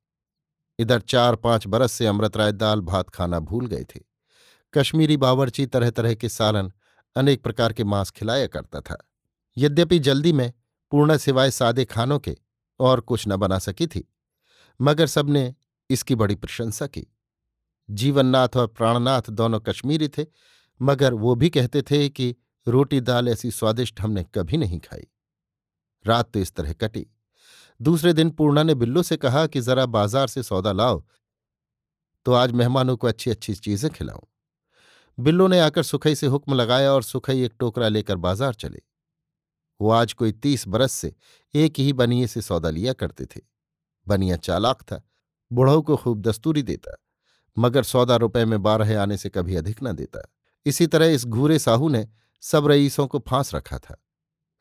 इधर 0.80 1.00
चार 1.00 1.36
पाँच 1.36 1.68
बरस 1.68 1.92
से 1.92 2.06
अमृत 2.06 2.38
राय 2.38 2.52
दाल 2.52 2.82
भात 2.82 3.10
खाना 3.10 3.40
भूल 3.40 3.66
गए 3.68 3.84
थे। 3.86 4.00
कश्मीरी 4.74 5.18
बावर्ची 5.18 5.66
तरह 5.66 5.90
तरह 5.90 6.14
के 6.14 6.30
सालन 6.30 6.72
अनेक 7.16 7.44
प्रकार 7.44 7.74
के 7.74 7.84
मांस 7.84 8.12
खिलाया 8.12 8.48
करता 8.48 8.82
था। 8.82 8.98
यद्यपि 9.58 10.00
जल्दी 10.00 10.34
में 10.34 10.52
पूर्ण 10.92 11.18
सिवाय 11.18 11.52
सादे 11.52 11.86
खानों 11.86 12.20
के 12.20 12.36
और 12.80 13.00
कुछ 13.00 13.28
न 13.28 13.36
बना 13.36 13.60
सकी 13.60 13.88
थी, 13.88 14.04
मगर 14.80 15.08
सबने 15.08 15.54
इसकी 15.90 16.16
बड़ी 16.16 16.36
प्रशंसा 16.36 16.88
की। 16.88 17.06
जीवननाथ 17.90 18.58
और 18.58 18.68
प्राणनाथ 18.68 19.30
दोनों 19.30 19.60
कश्मीरी 19.60 20.08
थे, 20.08 20.26
मगर 20.82 21.14
वो 21.14 21.36
भी 21.36 21.50
कहते 21.50 21.82
थे 21.82 22.08
कि 22.10 22.36
रोटी 22.68 23.00
दाल 23.02 23.30
ऐसी 23.30 23.52
स्वादिष्ट 23.52 24.02
हमने 24.02 24.24
कभी 24.36 24.58
नहीं 24.58 24.80
खाई। 24.80 25.08
रात 26.06 26.32
तो 26.34 26.40
इस 26.40 26.54
तरह 26.56 26.74
कटी। 26.74 27.06
दूसरे 27.80 28.14
दिन 28.14 28.30
पूर्णा 28.30 28.64
ने 28.64 28.76
बिल्लो 28.76 29.04
से 29.04 29.18
कहा 29.18 29.46
कि 29.48 29.62
जरा 29.62 29.86
बाज़ार 29.88 30.28
से 30.28 30.44
सौदा 30.44 30.72
लाओ 30.72 31.04
तो 32.26 32.34
आज 32.34 32.52
मेहमानों 32.54 32.96
को 32.98 33.08
अच्छी 33.08 33.32
अच्छी 33.32 33.54
चीज़ें 33.56 33.92
खिलाऊं। 33.92 34.28
बिल्लो 35.18 35.48
ने 35.48 35.60
आकर 35.60 35.84
सुखई 35.84 36.16
से 36.16 36.28
हुक्म 36.28 36.54
लगाया 36.54 36.92
और 36.92 37.04
सुखई 37.04 37.44
एक 37.44 37.54
टोकरा 37.60 37.88
लेकर 37.88 38.16
बाज़ार 38.18 38.54
चले। 38.56 38.82
वो 39.80 39.90
आज 39.92 40.14
कोई 40.14 40.32
तीस 40.34 40.68
बरस 40.68 40.92
से 40.92 41.14
एक 41.54 41.80
ही 41.80 41.94
बनिए 41.94 42.28
से 42.28 42.42
सौदा 42.42 42.70
लिया 42.70 42.94
करते 42.94 43.26
थे। 43.26 43.42
बनिया 44.08 44.36
चालाक 44.38 44.82
था, 44.82 45.02
बुढ़ऊ 45.52 45.82
को 45.82 45.96
खूब 45.96 46.22
दस्तूरी 46.22 46.64
देता, 46.64 46.96
मगर 47.58 47.84
सौदा 47.84 48.16
रुपए 48.16 48.46
में 48.46 48.62
बारह 48.64 49.02
आने 49.02 49.18
से 49.18 49.30
कभी 49.30 49.56
अधिक 49.56 49.84
न 49.84 49.94
देता। 49.94 50.22
इसी 50.66 50.88
तरह 50.88 51.06
इस 51.08 51.26
घूरे 51.26 51.60
साहू 51.60 51.90
ने 51.90 52.08
सब 52.44 52.68
रईसों 52.68 53.08
को 53.08 53.20
फांस 53.20 53.54
रखा 53.56 53.78
था। 53.78 53.96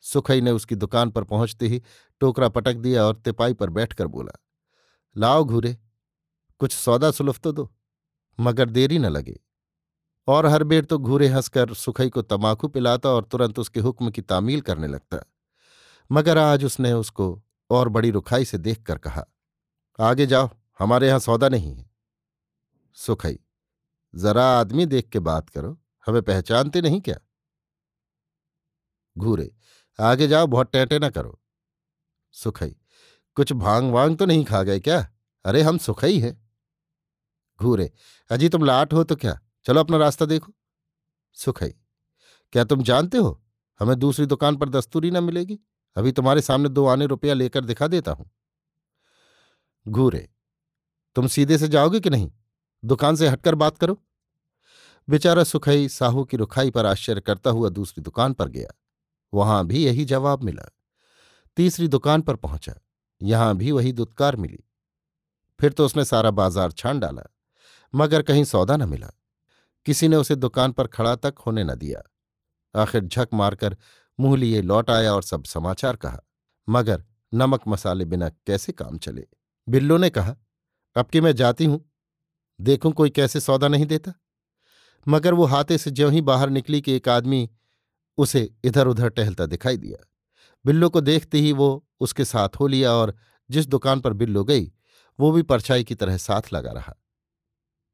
सुखई 0.03 0.41
ने 0.41 0.51
उसकी 0.51 0.75
दुकान 0.75 1.09
पर 1.09 1.23
पहुँचते 1.23 1.67
ही 1.67 1.81
टोकरा 2.21 2.49
पटक 2.49 2.75
दिया 2.75 3.05
और 3.05 3.15
तिपाई 3.15 3.53
पर 3.53 3.69
बैठकर 3.69 4.07
बोला, 4.07 4.33
लाओ 5.15 5.43
घूरे, 5.43 5.77
कुछ 6.59 6.71
सौदा 6.71 7.11
सुलफ 7.11 7.39
तो 7.39 7.51
दो, 7.51 7.71
मगर 8.39 8.69
देरी 8.69 8.99
न 8.99 9.05
लगे। 9.05 9.39
और 10.27 10.45
हर 10.45 10.63
बेर 10.63 10.85
तो 10.85 10.97
घूरे 10.97 11.27
हंसकर 11.27 11.73
सुखई 11.73 12.09
को 12.09 12.21
तमाकू 12.21 12.67
पिलाता 12.67 13.09
और 13.09 13.23
तुरंत 13.23 13.59
उसके 13.59 13.79
हुक्म 13.79 14.09
की 14.09 14.21
तामील 14.21 14.61
करने 14.61 14.87
लगता। 14.87 15.17
मगर 16.11 16.37
आज 16.37 16.65
उसने 16.65 16.93
उसको 16.93 17.43
और 17.69 17.89
बड़ी 17.89 18.11
रुखाई 18.11 18.45
से 18.45 18.57
देखकर 18.57 18.97
कहा, 18.97 19.25
आगे 19.99 20.25
जाओ, 20.25 20.49
हमारे 20.79 21.07
यहाँ 21.07 21.19
सौदा 21.19 21.49
नहीं 21.49 21.75
है। 21.75 21.89
सुखई, 22.97 23.39
जरा 24.13 24.45
आदमी 24.59 24.85
देख 24.85 25.09
के 25.09 25.19
बात 25.19 25.49
करो, 25.49 25.77
हमें 26.05 26.21
पहचानते 26.21 26.81
नहीं 26.81 27.01
क्या? 27.01 27.17
घूरे 29.17 29.51
आगे 29.99 30.27
जाओ, 30.27 30.47
बहुत 30.47 30.71
टेंटे 30.71 30.99
ना 30.99 31.09
करो। 31.09 31.41
सुखई, 32.31 32.75
कुछ 33.35 33.53
भाँग 33.53 33.91
वांग 33.91 34.17
तो 34.17 34.25
नहीं 34.25 34.45
खा 34.45 34.63
गए 34.63 34.79
क्या? 34.79 35.07
अरे, 35.45 35.61
हम 35.61 35.77
सुखई 35.77 36.19
हैं। 36.19 36.49
घूरे, 37.61 37.91
अजी 38.29 38.49
तुम 38.49 38.65
लाट 38.65 38.93
हो 38.93 39.03
तो 39.03 39.15
क्या? 39.15 39.39
चलो 39.65 39.79
अपना 39.79 39.97
रास्ता 39.97 40.25
देखो। 40.25 40.53
सुखई, 41.33 41.69
क्या 42.51 42.63
तुम 42.63 42.83
जानते 42.83 43.17
हो, 43.17 43.43
हमें 43.79 43.99
दूसरी 43.99 44.25
दुकान 44.25 44.57
पर 44.57 44.69
दस्तूरी 44.69 45.11
ना 45.11 45.21
मिलेगी? 45.21 45.59
अभी 45.95 46.11
तुम्हारे 46.11 46.41
सामने 46.41 46.69
दो 46.69 46.85
आने 46.87 47.05
रुपया 47.05 47.33
लेकर 47.33 47.65
दिखा 47.65 47.87
देता 47.87 48.11
हूँ। 48.11 48.31
घूरे, 49.87 50.29
तुम 51.15 51.27
सीधे 51.27 51.57
से 51.57 51.67
जाओगे 51.67 51.99
कि 51.99 52.09
नहीं? 52.09 52.31
दुकान 52.85 53.15
से 53.15 53.27
हटकर 53.27 53.55
बात 53.55 53.77
करो। 53.77 54.03
बेचारा 55.09 55.43
सुखई 55.43 55.89
साहू 55.89 56.23
की 56.23 56.37
रुखाई 56.37 56.71
पर 56.71 56.85
आश्चर्य 56.85 57.21
करता 57.21 57.49
हुआ 57.49 57.69
दूसरी 57.69 58.03
दुकान 58.03 58.33
पर 58.33 58.49
गया। 58.49 58.69
वहाँ 59.33 59.65
भी 59.67 59.83
यही 59.85 60.05
जवाब 60.05 60.43
मिला। 60.43 60.69
तीसरी 61.57 61.87
दुकान 61.87 62.21
पर 62.21 62.35
पहुँचा, 62.35 62.73
यहाँ 63.21 63.55
भी 63.57 63.71
वही 63.71 63.91
दुत्कार 63.91 64.35
मिली। 64.35 64.63
फिर 65.59 65.71
तो 65.71 65.85
उसने 65.85 66.05
सारा 66.05 66.31
बाज़ार 66.31 66.71
छान 66.71 66.99
डाला, 66.99 67.23
मगर 67.93 68.21
कहीं 68.21 68.43
सौदा 68.43 68.77
न 68.77 68.89
मिला। 68.89 69.11
किसी 69.85 70.07
ने 70.07 70.15
उसे 70.15 70.35
दुकान 70.35 70.71
पर 70.71 70.87
खड़ा 70.87 71.15
तक 71.15 71.35
होने 71.45 71.63
न 71.63 71.75
दिया। 71.75 72.01
आखिर 72.75 73.03
झक 73.03 73.29
मारकर 73.33 73.77
मुँह 74.19 74.37
लिए 74.37 74.61
लौट 74.61 74.89
आया 74.89 75.13
और 75.13 75.23
सब 75.23 75.43
समाचार 75.43 75.95
कहा, 75.95 76.19
मगर 76.67 77.03
नमक 77.31 77.67
मसाले 77.67 78.05
बिना 78.05 78.29
कैसे 78.29 78.71
काम 78.71 78.97
चले? 78.97 79.25
बिल्लो 79.67 79.97
ने 79.97 80.09
कहा, 80.09 80.35
अब 80.95 81.05
कि 81.05 81.21
मैं 81.21 81.35
जाती 81.35 81.65
हूँ, 81.65 81.83
देखूँ 82.59 82.91
कोई 82.91 83.09
कैसे 83.09 83.39
सौदा 83.39 83.67
नहीं 83.67 83.85
देता। 83.85 84.13
मगर 85.07 85.33
वो 85.33 85.45
हाथे 85.45 85.77
से 85.77 85.91
ज्यों 85.91 86.11
ही 86.11 86.21
बाहर 86.21 86.49
निकली 86.49 86.81
कि 86.81 86.93
एक 86.93 87.09
आदमी 87.09 87.49
उसे 88.17 88.49
इधर 88.63 88.87
उधर 88.87 89.09
टहलता 89.09 89.45
दिखाई 89.45 89.77
दिया। 89.77 89.97
बिल्लो 90.65 90.89
को 90.89 91.01
देखते 91.01 91.37
ही 91.37 91.51
वो 91.51 91.85
उसके 91.99 92.25
साथ 92.25 92.59
हो 92.59 92.67
लिया 92.67 92.91
और 92.91 93.15
जिस 93.49 93.67
दुकान 93.67 93.99
पर 93.99 94.13
बिल्लो 94.13 94.43
गई, 94.43 94.71
वो 95.19 95.31
भी 95.31 95.41
परछाई 95.43 95.83
की 95.83 95.95
तरह 95.95 96.17
साथ 96.17 96.53
लगा 96.53 96.71
रहा। 96.71 96.95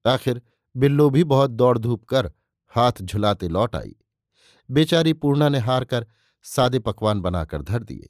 आखिर 0.05 0.41
बिल्लो 0.75 1.09
भी 1.09 1.23
बहुत 1.25 1.51
दौड़ 1.51 1.77
धूप 1.77 2.03
कर 2.03 2.31
हाथ 2.71 3.01
झुलाते 3.01 3.47
लौट 3.47 3.75
आई। 3.75 3.95
बेचारी 4.69 5.13
पूर्णा 5.13 5.49
ने 5.49 5.59
हार 5.59 5.85
कर 5.85 6.05
सादे 6.45 6.79
पकवान 6.79 7.21
बनाकर 7.21 7.61
धर 7.61 7.83
दिए। 7.83 8.09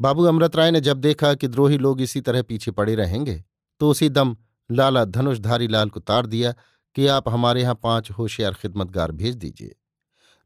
बाबू 0.00 0.24
अमृत 0.24 0.56
राय 0.56 0.70
ने 0.70 0.80
जब 0.80 1.00
देखा 1.00 1.32
कि 1.34 1.48
द्रोही 1.48 1.78
लोग 1.78 2.00
इसी 2.00 2.20
तरह 2.20 2.42
पीछे 2.42 2.70
पड़े 2.70 2.94
रहेंगे 2.94 3.42
तो 3.80 3.90
उसी 3.90 4.08
दम 4.08 4.36
लाला 4.70 5.04
धनुषधारी 5.04 5.68
लाल 5.68 5.90
को 5.90 6.00
तार 6.00 6.26
दिया 6.26 6.54
कि 6.96 7.06
आप 7.06 7.28
हमारे 7.28 7.62
यहाँ 7.62 7.78
पाँच 7.82 8.10
होशियार 8.10 8.54
खिदमतगार 8.54 9.12
भेज 9.12 9.34
दीजिए। 9.34 9.74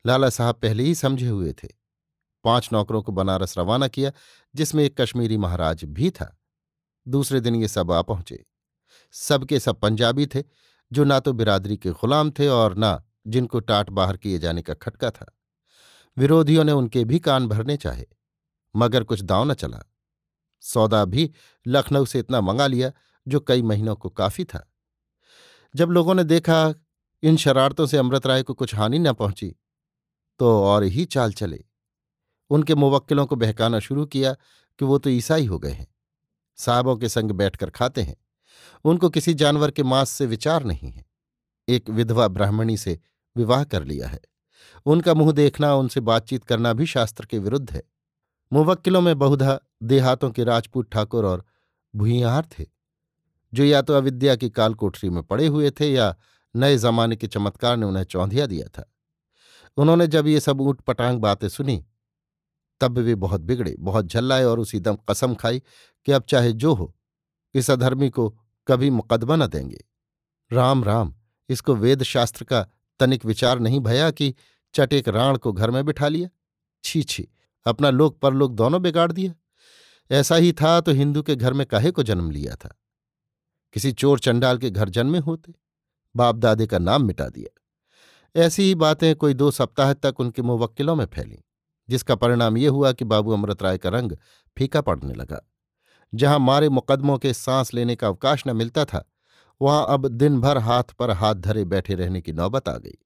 लाला 0.07 0.31
साहब 0.31 0.55
पहले 0.55 0.83
ही 0.83 0.95
समझे 0.95 1.29
हुए 1.29 1.53
थे। 1.53 1.69
पाँच 2.45 2.69
नौकरों 2.73 3.03
को 3.03 3.13
बनारस 3.13 3.59
रवाना 3.59 3.89
किया, 3.89 4.13
जिसमें 4.55 4.85
एक 4.85 5.01
कश्मीरी 5.01 5.37
महाराज 5.37 5.85
भी 5.85 6.11
था। 6.11 6.39
दूसरे 7.09 7.41
दिन 7.41 7.55
ये 7.55 7.69
सब 7.69 7.93
आ 7.93 8.03
पहुँचे। 8.03 8.47
सबके 9.13 9.61
सब 9.61 9.81
पंजाबी 9.81 10.27
थे, 10.27 10.45
जो 10.93 11.05
ना 11.05 11.21
तो 11.21 11.33
बिरादरी 11.33 11.77
के 11.77 11.91
गुलाम 11.91 12.31
थे 12.31 12.49
और 12.49 12.75
ना 12.75 13.05
जिनको 13.27 13.61
टाट 13.61 13.91
बाहर 13.91 14.17
किए 14.17 14.39
जाने 14.39 14.63
का 14.63 14.75
खटका 14.75 15.11
था। 15.11 15.37
विरोधियों 16.17 16.65
ने 16.65 16.73
उनके 16.73 17.05
भी 17.05 17.19
कान 17.19 17.49
भरने 17.49 17.77
चाहे, 17.77 18.07
मगर 18.77 19.05
कुछ 19.05 19.23
दांव 19.23 19.51
न 19.51 19.55
चला। 19.55 19.93
सौदा 20.61 21.05
भी 21.05 21.33
लखनऊ 21.67 22.05
से 22.05 22.19
इतना 22.19 22.41
मंगा 22.41 22.67
लिया, 22.67 22.93
जो 23.29 23.41
कई 23.41 23.63
महीनों 23.63 23.97
को 23.97 24.09
काफ़ी 24.09 24.45
था। 24.45 24.73
जब 25.75 25.91
लोगों 25.91 26.15
ने 26.15 26.25
देखा, 26.25 26.75
इन 27.23 27.37
शरारतों 27.37 27.87
से 27.87 27.97
अमृत 27.97 28.27
राय 28.27 28.43
को 28.43 28.55
कुछ 28.55 28.75
हानि 28.75 28.99
न 28.99 29.13
पहुँची 29.13 29.57
तो 30.41 30.51
और 30.65 30.85
ही 30.85 31.05
चाल 31.05 31.33
चले। 31.33 31.65
उनके 32.51 32.75
मुवक्किलों 32.75 33.27
को 33.27 33.37
बहकाना 33.37 33.79
शुरू 33.81 34.05
किया 34.07 34.33
कि 34.33 34.85
वो 34.85 34.99
तो 34.99 35.11
ईसाई 35.11 35.47
हो 35.47 35.59
गए 35.59 35.71
हैं, 35.71 35.87
साहबों 36.59 36.97
के 36.97 37.09
संग 37.09 37.31
बैठकर 37.31 37.71
खाते 37.71 38.03
हैं। 38.03 38.17
उनको 38.85 39.09
किसी 39.11 39.35
जानवर 39.35 39.71
के 39.71 39.83
मांस 39.83 40.11
से 40.11 40.27
विचार 40.27 40.65
नहीं 40.65 40.91
है। 40.91 41.05
एक 41.69 41.91
विधवा 41.91 42.29
ब्राह्मणी 42.29 42.77
से 42.77 42.99
विवाह 43.37 43.65
कर 43.65 43.85
लिया 43.85 44.09
है। 44.09 44.21
उनका 44.87 45.15
मुँह 45.15 45.33
देखना, 45.33 45.75
उनसे 45.75 46.01
बातचीत 46.01 46.45
करना 46.45 46.73
भी 46.73 46.87
शास्त्र 46.87 47.27
के 47.27 47.39
विरुद्ध 47.39 47.71
है। 47.71 47.83
मुवक्किलों 48.53 49.01
में 49.01 49.19
बहुधा 49.19 49.59
देहातों 49.83 50.31
के 50.31 50.45
राजपूत 50.45 50.91
ठाकुर 50.93 51.27
और 51.27 51.45
भूइयार 51.95 52.47
थे, 52.59 52.67
जो 53.53 53.65
या 53.65 53.83
तो 53.83 53.95
अविद्या 53.95 54.37
की 54.37 54.51
काल 54.51 54.75
कोठरी 54.75 55.11
में 55.11 55.23
पड़े 55.23 55.47
हुए 55.47 55.71
थे 55.71 55.93
या 55.93 56.15
नए 56.55 56.77
जमाने 56.79 57.17
के 57.17 57.27
चमत्कार 57.27 57.77
ने 57.77 57.87
उन्हें 57.87 58.05
चौंधिया 58.05 58.47
दिया 58.47 58.69
था। 58.69 58.91
उन्होंने 59.77 60.07
जब 60.07 60.27
ये 60.27 60.41
सब 60.41 60.61
ऊट 60.61 60.81
पटांग 60.81 61.21
बातें 61.21 61.49
सुनी, 61.49 61.85
तब 62.81 62.99
वे 62.99 63.15
बहुत 63.15 63.41
बिगड़े, 63.41 63.77
बहुत 63.79 64.07
झल्लाए 64.07 64.45
और 64.45 64.59
उसी 64.59 64.81
दम 64.81 64.99
कसम 65.11 65.35
खाई 65.35 65.63
कि 66.05 66.13
अब 66.13 66.23
चाहे 66.23 66.53
जो 66.53 66.75
हो, 66.75 66.95
इस 67.55 67.71
अधर्मी 67.71 68.11
को 68.11 68.39
कभी 68.69 68.91
मुकदमा 68.91 69.37
न 69.37 69.47
देंगे। 69.47 69.85
राम 70.53 70.85
राम, 70.85 71.15
इसको 71.49 71.75
वेद 71.75 72.03
शास्त्र 72.03 72.45
का 72.45 72.67
तनिक 73.01 73.25
विचार 73.25 73.59
नहीं 73.59 73.81
भया 73.81 74.11
कि 74.11 74.35
चटेक 74.75 75.09
राण 75.09 75.37
को 75.37 75.53
घर 75.53 75.71
में 75.71 75.85
बिठा 75.85 76.09
लिया? 76.09 76.29
छी 76.85 77.03
छी, 77.03 77.29
अपना 77.67 77.91
लोक 77.91 78.19
परलोक 78.19 78.53
दोनों 78.53 78.83
बिगाड़ 78.83 79.13
दिया। 79.13 79.35
ऐसा 80.11 80.37
ही 80.37 80.53
था 80.53 80.81
तो 80.81 80.93
हिंदू 80.93 81.23
के 81.23 81.37
घर 81.37 81.53
में 81.53 81.67
काहे 81.67 81.91
को 81.91 82.03
जन्म 82.03 82.31
लिया 82.31 82.55
था? 82.55 82.77
किसी 83.73 83.93
चोर 83.93 84.19
चंडाल 84.19 84.59
के 84.59 84.71
घर 84.71 84.89
जन्मे 84.89 85.19
होते, 85.19 85.55
बाप 86.17 86.37
दादे 86.37 86.67
का 86.67 86.79
नाम 86.79 87.05
मिटा 87.05 87.29
दिया। 87.29 87.63
ऐसी 88.37 88.63
ही 88.63 88.75
बातें 88.75 89.17
कोई 89.17 89.35
दो 89.35 89.51
सप्ताह 89.51 89.93
तक 89.93 90.21
उनके 90.21 90.43
मुवक्किलों 90.43 90.95
में 90.95 91.07
फैलीं, 91.07 91.37
जिसका 91.89 92.15
परिणाम 92.15 92.57
ये 92.57 92.69
हुआ 92.69 92.93
कि 92.93 93.05
बाबू 93.05 93.33
अमृत 93.33 93.63
राय 93.63 93.79
का 93.79 93.89
रंग 93.89 94.13
फीका 94.59 94.81
पड़ने 94.81 95.15
लगा। 95.15 95.51
जहाँ 96.15 96.39
मारे 96.39 96.69
मुकदमों 96.69 97.19
के 97.19 97.33
सांस 97.35 97.75
लेने 97.75 97.97
का 97.97 98.07
अवकाश 98.07 98.45
न 98.47 98.57
मिलता 98.57 98.85
था, 98.85 99.05
वहाँ 99.63 99.87
अब 99.89 100.09
दिन 100.09 100.41
भर 100.41 100.59
हाथ 100.59 100.83
पर 100.83 101.11
हाथ 101.11 101.35
धरे 101.35 101.65
बैठे 101.65 101.95
रहने 101.95 102.21
की 102.21 102.33
नौबत 102.33 102.69
आ 102.69 102.77
गई। 102.77 102.99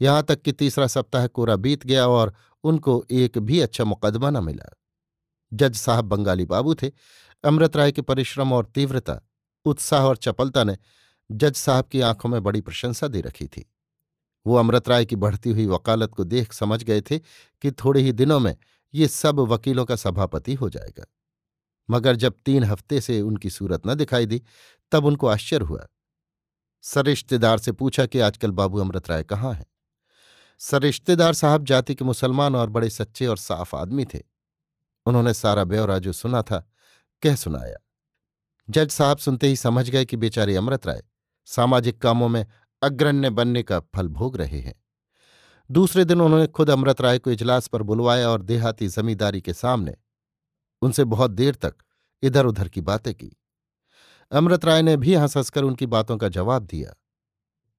यहाँ 0.00 0.22
तक 0.22 0.42
कि 0.42 0.52
तीसरा 0.52 0.86
सप्ताह 0.86 1.26
कोरा 1.26 1.56
बीत 1.56 1.86
गया 1.86 2.06
और 2.08 2.34
उनको 2.64 3.04
एक 3.10 3.38
भी 3.38 3.60
अच्छा 3.60 3.84
मुकदमा 3.84 4.30
न 4.30 4.44
मिला। 4.44 4.76
जज 5.52 5.76
साहब 5.76 6.04
बंगाली 6.04 6.44
बाबू 6.44 6.74
थे। 6.74 6.90
अमृत 7.44 7.76
राय 7.76 7.92
के 7.92 8.02
परिश्रम 8.02 8.52
और 8.52 8.66
तीव्रता, 8.66 9.20
उत्साह 9.64 10.04
और 10.04 10.16
चपलता 10.16 10.64
ने 10.64 10.76
जज 11.30 11.54
साहब 11.54 11.84
की 11.84 12.00
आँखों 12.00 12.28
में 12.28 12.42
बड़ी 12.42 12.60
प्रशंसा 12.60 13.08
दे 13.08 13.20
रखी 13.20 13.46
थी। 13.46 13.72
वो 14.46 14.56
अमृत 14.56 14.88
राय 14.88 15.04
की 15.04 15.16
बढ़ती 15.16 15.50
हुई 15.50 15.66
वकालत 15.66 16.14
को 16.14 16.24
देख 16.24 16.52
समझ 16.52 16.82
गए 16.82 17.00
थे 17.00 17.18
कि 17.62 17.72
थोड़े 17.72 18.00
ही 18.00 18.12
दिनों 18.12 18.40
में 18.40 18.56
ये 18.94 19.08
सब 19.08 19.40
वकीलों 19.40 19.84
का 19.84 19.96
सभापति 19.96 20.54
हो 20.54 20.70
जाएगा। 20.70 21.04
मगर 21.90 22.16
जब 22.16 22.34
तीन 22.44 22.64
हफ़्ते 22.64 23.00
से 23.00 23.20
उनकी 23.20 23.50
सूरत 23.50 23.82
न 23.86 23.94
दिखाई 23.94 24.26
दी, 24.26 24.42
तब 24.92 25.04
उनको 25.04 25.26
आश्चर्य 25.26 25.64
हुआ। 25.64 25.86
सरिश्तेदार 26.82 27.58
से 27.58 27.72
पूछा 27.72 28.06
कि 28.06 28.20
आजकल 28.20 28.50
बाबू 28.50 28.78
अमृत 28.78 29.10
राय 29.10 29.24
कहाँ 29.24 29.52
हैं? 29.52 29.66
सरिश्तेदार 30.58 31.32
साहब 31.32 31.64
जाति 31.64 31.94
के 31.94 32.04
मुसलमान 32.04 32.56
और 32.56 32.70
बड़े 32.70 32.90
सच्चे 32.90 33.26
और 33.26 33.36
साफ़ 33.36 33.76
आदमी 33.76 34.04
थे। 34.04 34.22
उन्होंने 35.06 35.34
सारा 35.34 35.64
ब्यौरा 35.64 35.98
जो 35.98 36.12
सुना 36.12 36.42
था, 36.42 36.70
कह 37.22 37.34
सुनाया। 37.34 37.76
जज 38.70 38.90
साहब 38.90 39.18
सुनते 39.18 39.46
ही 39.48 39.56
समझ 39.56 39.90
गए 39.90 40.04
कि 40.04 40.16
बेचारे 40.16 40.56
अमृत 40.56 40.86
राय 40.86 41.02
सामाजिक 41.44 42.02
कामों 42.02 42.28
में 42.28 42.46
अग्रण्य 42.82 43.30
बनने 43.30 43.62
का 43.62 43.78
फल 43.94 44.08
भोग 44.10 44.36
रहे 44.36 44.60
हैं। 44.60 44.74
दूसरे 45.70 46.04
दिन 46.04 46.20
उन्होंने 46.20 46.46
खुद 46.48 46.70
अमृत 46.70 47.00
राय 47.00 47.18
को 47.18 47.30
इजलास 47.30 47.66
पर 47.68 47.82
बुलवाया 47.82 48.28
और 48.30 48.42
देहाती 48.42 48.88
जमींदारी 48.88 49.40
के 49.40 49.52
सामने 49.54 49.96
उनसे 50.82 51.04
बहुत 51.06 51.30
देर 51.32 51.54
तक 51.54 51.74
इधर 52.22 52.46
उधर 52.46 52.68
की 52.68 52.80
बातें 52.82 53.12
की। 53.14 53.36
अमृत 54.32 54.64
राय 54.64 54.82
ने 54.82 54.96
भी 54.96 55.14
हंस 55.14 55.36
हंसकर 55.36 55.64
उनकी 55.64 55.86
बातों 55.88 56.16
का 56.16 56.28
जवाब 56.30 56.66
दिया। 56.66 56.94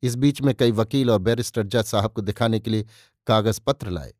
इस 0.04 0.16
बीच 0.16 0.42
में 0.42 0.54
कई 0.56 0.72
वकील 0.74 1.12
और 1.12 1.20
बैरिस्टर 1.20 1.64
जज 1.66 1.84
साहब 1.86 2.12
को 2.12 2.22
दिखाने 2.22 2.60
के 2.60 2.72
लिए 2.72 2.86
कागज़ 3.28 3.60
पत्र 3.62 3.90
लाए, 3.90 4.14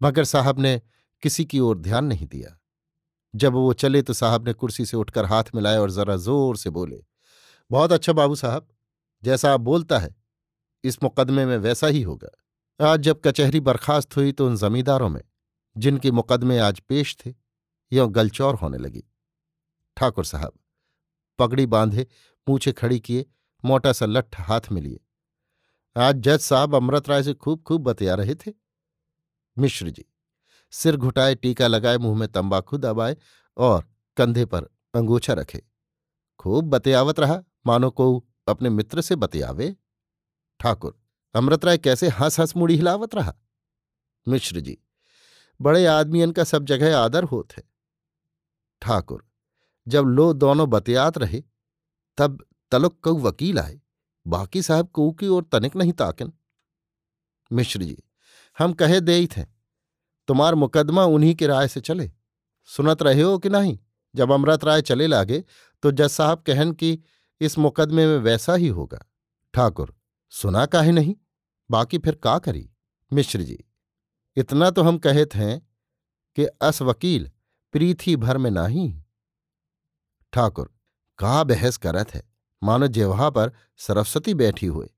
मगर 0.00 0.24
साहब 0.24 0.58
ने 0.60 0.80
किसी 1.22 1.44
की 1.44 1.60
ओर 1.60 1.78
ध्यान 1.78 2.04
नहीं 2.04 2.26
दिया। 2.26 2.56
जब 3.34 3.52
वो 3.54 3.72
चले 3.74 4.02
तो 4.02 4.12
साहब 4.12 4.46
ने 4.48 4.52
कुर्सी 4.54 4.86
से 4.86 4.96
उठकर 4.96 5.24
हाथ 5.24 5.54
मिलाए 5.54 5.78
और 5.78 5.90
जरा 5.90 6.16
ज़ोर 6.18 6.56
से 6.56 6.70
बोले, 6.70 7.02
बहुत 7.70 7.92
अच्छा 7.92 8.12
बाबू 8.12 8.34
साहब 8.36 8.68
जैसा 9.24 9.52
आप 9.54 9.60
बोलता 9.60 9.98
है, 9.98 10.14
इस 10.84 11.02
मुकदमे 11.02 11.44
में 11.46 11.56
वैसा 11.58 11.86
ही 11.86 12.02
होगा। 12.02 12.88
आज 12.90 13.00
जब 13.00 13.20
कचहरी 13.24 13.60
बर्खास्त 13.60 14.16
हुई 14.16 14.32
तो 14.32 14.46
उन 14.46 14.56
जमींदारों 14.56 15.08
में, 15.08 15.22
जिनके 15.76 16.10
मुकदमे 16.10 16.58
आज 16.58 16.80
पेश 16.80 17.16
थे, 17.16 17.34
यों 17.92 18.14
गलचौर 18.14 18.54
होने 18.54 18.78
लगी। 18.78 19.04
ठाकुर 19.96 20.24
साहब, 20.24 20.52
पगड़ी 21.38 21.66
बांधे, 21.66 22.06
पूछे 22.46 22.72
खड़ी 22.72 23.00
किए, 23.00 23.26
मोटा 23.64 23.92
सा 23.92 24.06
लठ 24.06 24.40
हाथ 24.40 24.60
में 24.72 24.80
लिए। 24.82 25.00
आज 25.96 26.16
जज 26.16 26.38
साहब 26.38 26.74
अमृत 26.74 27.08
राय 27.08 27.22
से 27.22 27.34
खूब 27.34 27.62
खूब 27.62 27.82
बतिया 27.82 28.14
रहे 28.14 28.34
थे। 28.34 28.52
मिश्र 29.56 29.90
जी, 29.90 30.04
सिर 30.72 30.96
घुटाए, 30.96 31.34
टीका 31.34 31.66
लगाए, 31.66 31.98
मुँह 31.98 32.18
में 32.18 32.28
तंबाकू 32.28 32.76
दबाए 32.78 33.16
और 33.56 33.88
कंधे 34.16 34.44
पर 34.44 34.68
अंगूछा 34.94 35.32
रखे। 35.32 35.62
खूब 36.38 36.70
बतियावत 36.70 37.20
रहा, 37.20 37.42
मानो 37.66 37.90
को 37.90 38.28
अपने 38.48 38.70
मित्र 38.70 39.00
से 39.00 39.16
बतियावे। 39.16 39.76
ठाकुर, 40.60 40.98
अमृत 41.34 41.64
राय 41.64 41.78
कैसे 41.78 42.08
हंस 42.08 42.40
हंस 42.40 42.56
मुड़ी 42.56 42.76
हिलावत 42.76 43.14
रहा? 43.14 43.34
मिश्र 44.28 44.60
जी, 44.60 44.78
बड़े 45.60 45.86
आदमियन 45.86 46.32
का 46.32 46.44
सब 46.44 46.64
जगह 46.64 46.98
आदर 46.98 47.24
होत 47.24 47.52
है। 47.52 47.62
ठाकुर, 48.82 49.26
जब 49.88 50.04
लो 50.04 50.32
दोनों 50.32 50.70
बतियात 50.70 51.18
रहे, 51.18 51.42
तब 52.18 52.44
तलुक 52.70 53.00
कऊ 53.00 53.18
वकील 53.18 53.58
आए, 53.58 53.80
बाकी 54.26 54.62
साहब 54.62 54.88
कऊ 54.88 55.12
की 55.12 55.28
ओर 55.28 55.46
तनिक 55.52 55.76
नहीं 55.76 55.92
ताकन। 55.92 56.32
मिश्र 57.52 57.82
जी, 57.82 57.98
हम 58.58 58.72
कहे 58.72 59.00
दे 59.00 59.26
थे 59.26 59.44
तुम्हार 60.28 60.54
मुकदमा 60.54 61.04
उन्हीं 61.04 61.34
की 61.34 61.46
राय 61.46 61.68
से 61.68 61.80
चले। 61.80 62.10
सुनत 62.64 63.02
रहे 63.02 63.22
हो 63.22 63.38
कि 63.38 63.48
नहीं? 63.48 63.78
जब 64.14 64.32
अमृत 64.32 64.64
राय 64.64 64.82
चले 64.82 65.06
लागे 65.06 65.44
तो 65.82 65.90
जज 65.90 66.08
साहब 66.08 66.42
कहन 66.42 66.72
कि 66.72 66.98
इस 67.42 67.58
मुकदमे 67.58 68.06
में 68.06 68.18
वैसा 68.18 68.54
ही 68.54 68.68
होगा। 68.68 69.04
ठाकुर, 69.54 69.94
सुना 70.30 70.66
काहे 70.66 70.92
नहीं? 70.92 71.14
बाकी 71.70 71.98
फिर 71.98 72.14
का 72.14 72.38
करी? 72.38 72.70
मिश्र 73.12 73.42
जी, 73.42 73.58
इतना 74.36 74.70
तो 74.70 74.82
हम 74.82 74.98
कहे 74.98 75.26
थे 75.26 75.58
कि 76.36 76.44
अस 76.44 76.82
वकील 76.82 77.30
प्रीथी 77.72 78.16
भर 78.16 78.38
में 78.38 78.50
नाही। 78.50 79.02
ठाकुर, 80.32 80.74
का 81.18 81.44
बहस 81.44 81.76
करत 81.76 82.14
है? 82.14 82.22
मानो 82.62 82.86
जेवहा 82.86 83.30
पर 83.30 83.52
सरस्वती 83.76 84.34
बैठी 84.34 84.66
हुए। 84.66 84.88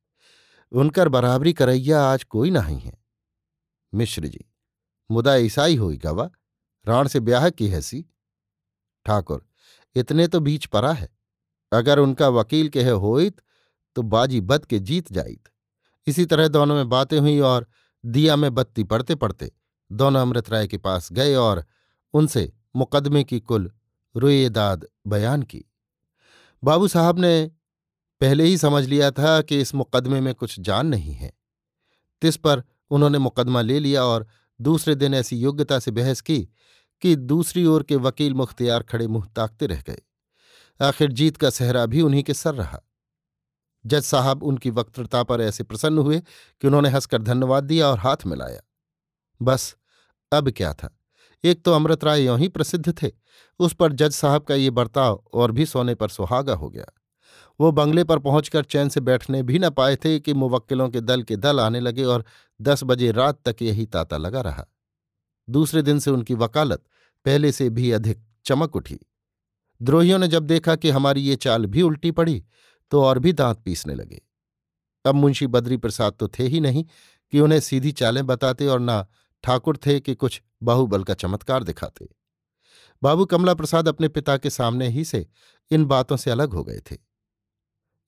उनकर 0.73 1.09
बराबरी 1.09 1.53
करैया 1.53 2.03
आज 2.05 2.25
कोई 2.25 2.51
नहीं 2.51 2.79
है। 2.79 2.93
मिश्र 3.95 4.27
जी, 4.27 4.45
मुदा 5.11 5.35
ईसाई 5.37 5.77
हुई 5.77 5.97
गवा, 5.97 6.31
राण 6.87 7.09
से 7.09 7.21
ब्याह 7.21 7.51
की 7.51 7.69
हैसी 7.69 8.05
ठाकुर, 9.07 9.47
इतने 9.95 10.29
तो 10.29 10.41
बीच 10.41 10.67
परा 10.67 10.93
है। 10.93 11.09
अगर 11.75 11.99
उनका 11.99 12.29
वकील 12.29 12.69
कहे 12.69 12.91
होइत 12.91 13.41
तो 13.97 14.03
बाजी 14.03 14.41
बद 14.41 14.65
के 14.65 14.79
जीत 14.79 15.13
जाइत। 15.13 15.49
इसी 16.07 16.25
तरह 16.25 16.49
दोनों 16.49 16.75
में 16.75 16.89
बातें 16.89 17.19
हुई 17.19 17.39
और 17.39 17.67
दिया 18.05 18.37
में 18.37 18.55
बत्ती 18.55 18.85
पड़ते 18.85 19.15
पड़ते 19.15 19.51
दोनों 19.93 20.21
अमृत 20.23 20.51
राय 20.51 20.67
के 20.67 20.79
पास 20.79 21.13
गए 21.13 21.35
और 21.35 21.65
उनसे 22.15 22.53
मुकदमे 22.77 23.25
की 23.25 23.41
कुल 23.41 23.71
रुएदाद 24.17 24.87
बयान 25.07 25.43
की। 25.43 25.65
बाबू 26.65 26.89
साहब 26.89 27.19
ने 27.19 27.51
पहले 28.21 28.45
ही 28.45 28.59
समझ 28.59 28.85
लिया 28.85 29.11
था 29.11 29.41
कि 29.43 29.61
इस 29.61 29.75
मुकदमे 29.75 30.21
में 30.21 30.35
कुछ 30.35 30.61
जान 30.61 30.87
नहीं 30.87 31.13
है। 31.13 31.33
तिस 32.23 32.37
पर 32.37 32.63
उन्होंने 32.91 33.19
मुकदमा 33.19 33.61
ले 33.61 33.79
लिया 33.79 34.05
और 34.05 34.27
दूसरे 34.61 34.95
दिन 34.95 35.15
ऐसी 35.15 35.37
योग्यता 35.37 35.79
से 35.79 35.91
बहस 35.91 36.21
की 36.21 36.49
कि 37.03 37.17
दूसरी 37.17 37.65
ओर 37.67 37.83
के 37.83 37.97
वकील 37.97 38.35
मुख्तियार 38.35 38.83
खड़े 38.83 39.07
मुँह 39.07 39.27
ताकते 39.37 39.67
रह 39.67 39.83
गए। 39.87 40.03
आखिर 40.81 41.13
जीत 41.13 41.37
का 41.37 41.51
सहरा 41.51 41.87
भी 41.87 42.01
उन्हीं 42.01 42.23
के 42.23 42.35
सर 42.35 42.55
रहा। 42.55 42.81
जज 43.87 44.03
साहब 44.03 44.43
उनकी 44.43 44.71
वक्तृता 44.71 45.23
पर 45.23 45.41
ऐसे 45.41 45.65
प्रसन्न 45.65 45.99
हुए 45.99 46.21
कि 46.61 46.67
उन्होंने 46.67 46.89
हंसकर 46.89 47.23
धन्यवाद 47.23 47.65
दिया 47.65 47.89
और 47.89 47.99
हाथ 47.99 48.17
मिलाया। 48.27 48.61
बस, 49.43 49.77
अब 50.33 50.51
क्या 50.51 50.73
था? 50.73 50.99
एक 51.45 51.65
तो 51.65 51.73
अमृत 51.73 52.05
राय 52.05 52.23
यों 52.23 52.39
ही 52.39 52.49
प्रसिद्ध 52.49 53.03
थे। 53.03 53.11
उस 53.59 53.75
पर 53.75 53.93
जज 53.93 54.11
साहब 54.11 54.43
का 54.43 54.55
ये 54.55 54.71
बर्ताव 54.71 55.25
और 55.33 55.53
भी 55.53 55.67
सोने 55.67 55.95
पर 55.95 56.09
सुहागा 56.09 56.55
हो 56.55 56.71
गया। 56.71 56.87
वो 57.61 57.73
बंगले 57.73 58.05
पर 58.05 58.19
पहुंचकर 58.19 58.65
चैन 58.65 58.89
से 58.89 59.01
बैठने 59.01 59.43
भी 59.43 59.59
न 59.59 59.71
पाए 59.71 59.97
थे 59.97 60.21
कि 60.21 60.35
मुवक्किलों 60.35 60.89
के 60.89 61.01
दल 61.01 61.23
के 61.23 61.37
दल 61.37 61.61
आने 61.61 61.81
लगे 61.81 62.05
और 62.05 62.25
दस 62.63 62.81
बजे 62.85 63.13
रात 63.13 63.49
तक 63.49 63.63
यही 63.63 63.87
ताता 63.87 64.17
लगा 64.17 64.41
रहा। 64.41 64.67
दूसरे 65.51 65.83
दिन 65.83 65.99
से 65.99 66.11
उनकी 66.11 66.35
वकालत 66.35 66.83
पहले 67.25 67.53
से 67.53 67.71
भी 67.71 67.91
अधिक 67.91 68.23
चमक 68.45 68.77
उठी। 68.77 69.01
द्रोहियों 69.81 70.19
ने 70.19 70.29
जब 70.29 70.43
देखा 70.43 70.77
कि 70.77 70.91
हमारी 70.91 71.21
ये 71.21 71.37
चाल 71.37 71.67
भी 71.67 71.83
उल्टी 71.83 72.11
पड़ी 72.11 72.43
तो 72.93 73.03
और 73.03 73.19
भी 73.19 73.33
दांत 73.33 73.59
पीसने 73.59 73.95
लगे। 73.95 74.21
अब 75.05 75.15
मुंशी 75.15 75.47
बद्री 75.47 75.77
प्रसाद 75.77 76.13
तो 76.13 76.29
थे 76.29 76.47
ही 76.47 76.61
नहीं 76.61 76.85
कि 77.33 77.41
उन्हें 77.41 77.61
सीधी 77.61 77.93
चालें 77.93 78.27
बताते 78.27 78.67
और 78.67 78.81
ना 78.81 79.07
ठाकुर 79.45 79.77
थे 79.77 79.99
कि 80.01 80.15
कुछ 80.15 80.41
बाहुबल 80.63 81.05
का 81.05 81.15
चमत्कार 81.15 81.65
दिखाते। 81.65 82.09
बाबू 83.03 83.25
कमला 83.25 83.55
प्रसाद 83.55 83.89
अपने 83.89 84.09
पिता 84.09 84.37
के 84.37 84.51
सामने 84.51 84.89
ही 84.89 85.05
से 85.05 85.27
इन 85.71 85.85
बातों 85.85 86.17
से 86.17 86.31
अलग 86.31 86.53
हो 86.53 86.65
गए 86.65 86.81
थे। 86.91 86.97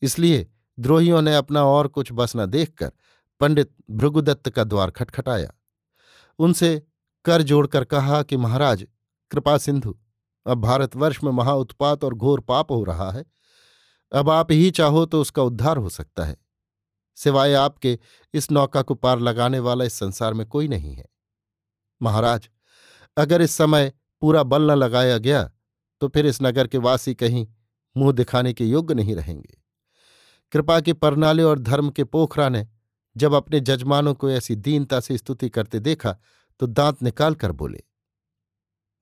इसलिए 0.02 0.46
द्रोहियों 0.78 1.22
ने 1.22 1.34
अपना 1.36 1.64
और 1.64 1.88
कुछ 1.88 2.08
बस 2.12 2.32
न 2.36 2.46
देखकर 2.46 2.92
पंडित 3.40 3.70
भृगुदत्त 3.90 4.48
का 4.48 4.64
द्वार 4.64 4.90
खटखटाया। 4.90 5.52
उनसे 6.38 6.82
कर 7.24 7.42
जोड़कर 7.42 7.84
कहा 7.84 8.22
कि 8.22 8.36
महाराज, 8.36 8.86
कृपा 9.30 9.58
सिंधु 9.58 9.96
अब 10.46 10.60
भारतवर्ष 10.60 11.22
में 11.24 11.30
महाउत्पात 11.32 12.04
और 12.04 12.14
घोर 12.14 12.40
पाप 12.40 12.70
हो 12.70 12.82
रहा 12.84 13.10
है। 13.10 13.24
अब 14.12 14.30
आप 14.30 14.52
ही 14.52 14.70
चाहो 14.70 15.04
तो 15.06 15.20
उसका 15.20 15.42
उद्धार 15.42 15.76
हो 15.76 15.88
सकता 15.88 16.24
है। 16.24 16.36
सिवाय 17.18 17.54
आपके, 17.54 17.98
इस 18.34 18.50
नौका 18.50 18.82
को 18.82 18.94
पार 18.94 19.20
लगाने 19.20 19.58
वाला 19.58 19.84
इस 19.84 19.94
संसार 19.94 20.34
में 20.34 20.46
कोई 20.46 20.68
नहीं 20.68 20.94
है। 20.94 21.04
महाराज, 22.00 22.48
अगर 23.16 23.42
इस 23.42 23.50
समय 23.50 23.92
पूरा 24.22 24.42
बल 24.42 24.70
न 24.70 24.74
लगाया 24.74 25.18
गया 25.18 25.50
तो 26.02 26.08
फिर 26.08 26.26
इस 26.26 26.40
नगर 26.42 26.66
के 26.66 26.78
वासी 26.78 27.14
कहीं 27.14 27.46
मुँह 27.96 28.12
दिखाने 28.12 28.52
के 28.52 28.64
योग्य 28.64 28.94
नहीं 28.94 29.14
रहेंगे। 29.14 29.56
कृपा 30.52 30.80
के 30.80 30.92
परनाले 30.92 31.42
और 31.42 31.58
धर्म 31.58 31.90
के 31.90 32.04
पोखरा 32.04 32.48
ने 32.48 32.66
जब 33.16 33.34
अपने 33.34 33.60
जजमानों 33.60 34.14
को 34.14 34.30
ऐसी 34.30 34.56
दीनता 34.56 35.00
से 35.00 35.16
स्तुति 35.18 35.48
करते 35.48 35.80
देखा 35.80 36.16
तो 36.60 36.66
दांत 36.66 37.02
निकाल 37.02 37.34
कर 37.34 37.52
बोले, 37.52 37.82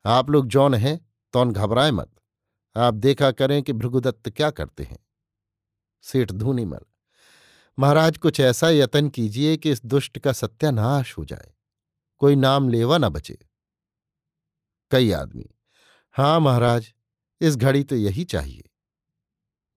आप 0.04 0.30
लोग 0.30 0.46
जौन 0.46 0.74
हैं 0.74 1.00
तौन 1.35 1.53
घबराए 1.53 1.90
मत। 1.90 2.11
आप 2.77 2.94
देखा 2.94 3.31
करें 3.31 3.62
कि 3.62 3.73
भृगुदत्त 3.73 4.31
क्या 4.31 4.51
करते 4.51 4.83
हैं। 4.83 4.99
सेठ 6.05 6.33
धूनीमल, 6.33 6.81
महाराज 7.79 8.18
कुछ 8.18 8.40
ऐसा 8.40 8.68
यतन 8.70 9.09
कीजिए 9.09 9.57
कि 9.57 9.70
इस 9.70 9.85
दुष्ट 9.85 10.18
का 10.18 10.33
सत्यानाश 10.33 11.16
हो 11.18 11.25
जाए। 11.25 11.53
कोई 12.18 12.37
नाम 12.37 12.68
लेवा 12.68 12.99
न 12.99 13.09
बचे। 13.09 13.38
कई 14.90 15.11
आदमी, 15.12 15.49
हाँ 16.14 16.40
महाराज, 16.40 16.92
इस 17.40 17.57
घड़ी 17.57 17.83
तो 17.85 17.97
यही 17.97 18.25
चाहिए। 18.25 18.70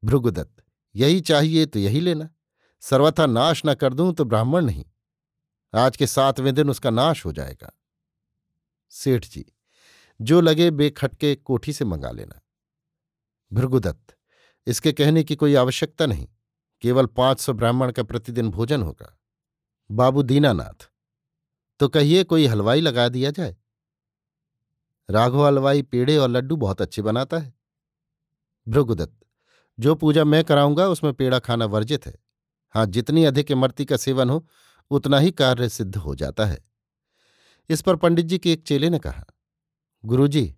भृगुदत्त, 0.03 0.63
यही 0.95 1.21
चाहिए 1.21 1.65
तो 1.65 1.79
यही 1.79 1.99
लेना। 1.99 2.29
सर्वथा 2.81 3.25
नाश 3.25 3.61
न 3.65 3.73
कर 3.73 3.93
दूँ 3.93 4.13
तो 4.13 4.25
ब्राह्मण 4.25 4.65
नहीं। 4.65 4.85
आज 5.73 5.97
के 5.97 6.07
सातवें 6.07 6.53
दिन 6.55 6.69
उसका 6.69 6.89
नाश 6.89 7.25
हो 7.25 7.31
जाएगा। 7.33 7.71
सेठ 8.91 9.25
जी 9.25 9.45
जो 10.21 10.41
लगे 10.41 10.71
बेखटके 10.71 11.35
कोठी 11.35 11.73
से 11.73 11.85
मंगा 11.85 12.11
लेना। 12.11 12.41
भृगुदत्त, 13.51 14.15
इसके 14.67 14.91
कहने 14.91 15.23
की 15.23 15.35
कोई 15.35 15.55
आवश्यकता 15.55 16.05
नहीं। 16.05 16.27
केवल 16.81 17.05
पाँच 17.05 17.39
सौ 17.39 17.53
ब्राह्मण 17.53 17.91
का 17.91 18.03
प्रतिदिन 18.03 18.49
भोजन 18.49 18.81
होगा। 18.81 19.17
बाबू 19.89 20.23
दीनानाथ 20.23 20.89
तो 21.79 21.87
कहिए 21.87 22.23
कोई 22.23 22.45
हलवाई 22.45 22.81
लगा 22.81 23.09
दिया 23.09 23.31
जाए? 23.31 23.55
राघव 25.09 25.45
हलवाई 25.45 25.81
पेड़े 25.81 26.17
और 26.17 26.29
लड्डू 26.29 26.55
बहुत 26.55 26.81
अच्छे 26.81 27.01
बनाता 27.01 27.37
है। 27.37 27.53
भृगुदत्त, 28.67 29.17
जो 29.79 29.95
पूजा 29.95 30.23
मैं 30.23 30.43
कराऊँगा 30.43 30.87
उसमें 30.87 31.13
पेड़ा 31.13 31.39
खाना 31.39 31.65
वर्जित 31.65 32.05
है। 32.05 32.13
हाँ 32.75 32.85
जितनी 32.85 33.25
अधिक 33.25 33.51
इमरती 33.51 33.85
का 33.85 33.97
सेवन 33.97 34.29
हो, 34.29 34.47
उतना 34.91 35.19
ही 35.19 35.31
कार्य 35.31 35.69
सिद्ध 35.69 35.95
हो 35.95 36.15
जाता 36.15 36.45
है। 36.45 36.59
इस 37.69 37.81
पर 37.81 37.95
पंडित 37.95 38.25
जी 38.25 38.37
के 38.37 38.51
एक 38.51 38.63
चेले 38.63 38.89
ने 38.89 38.99
कहा 38.99 39.23
गुरुजी, 40.07 40.55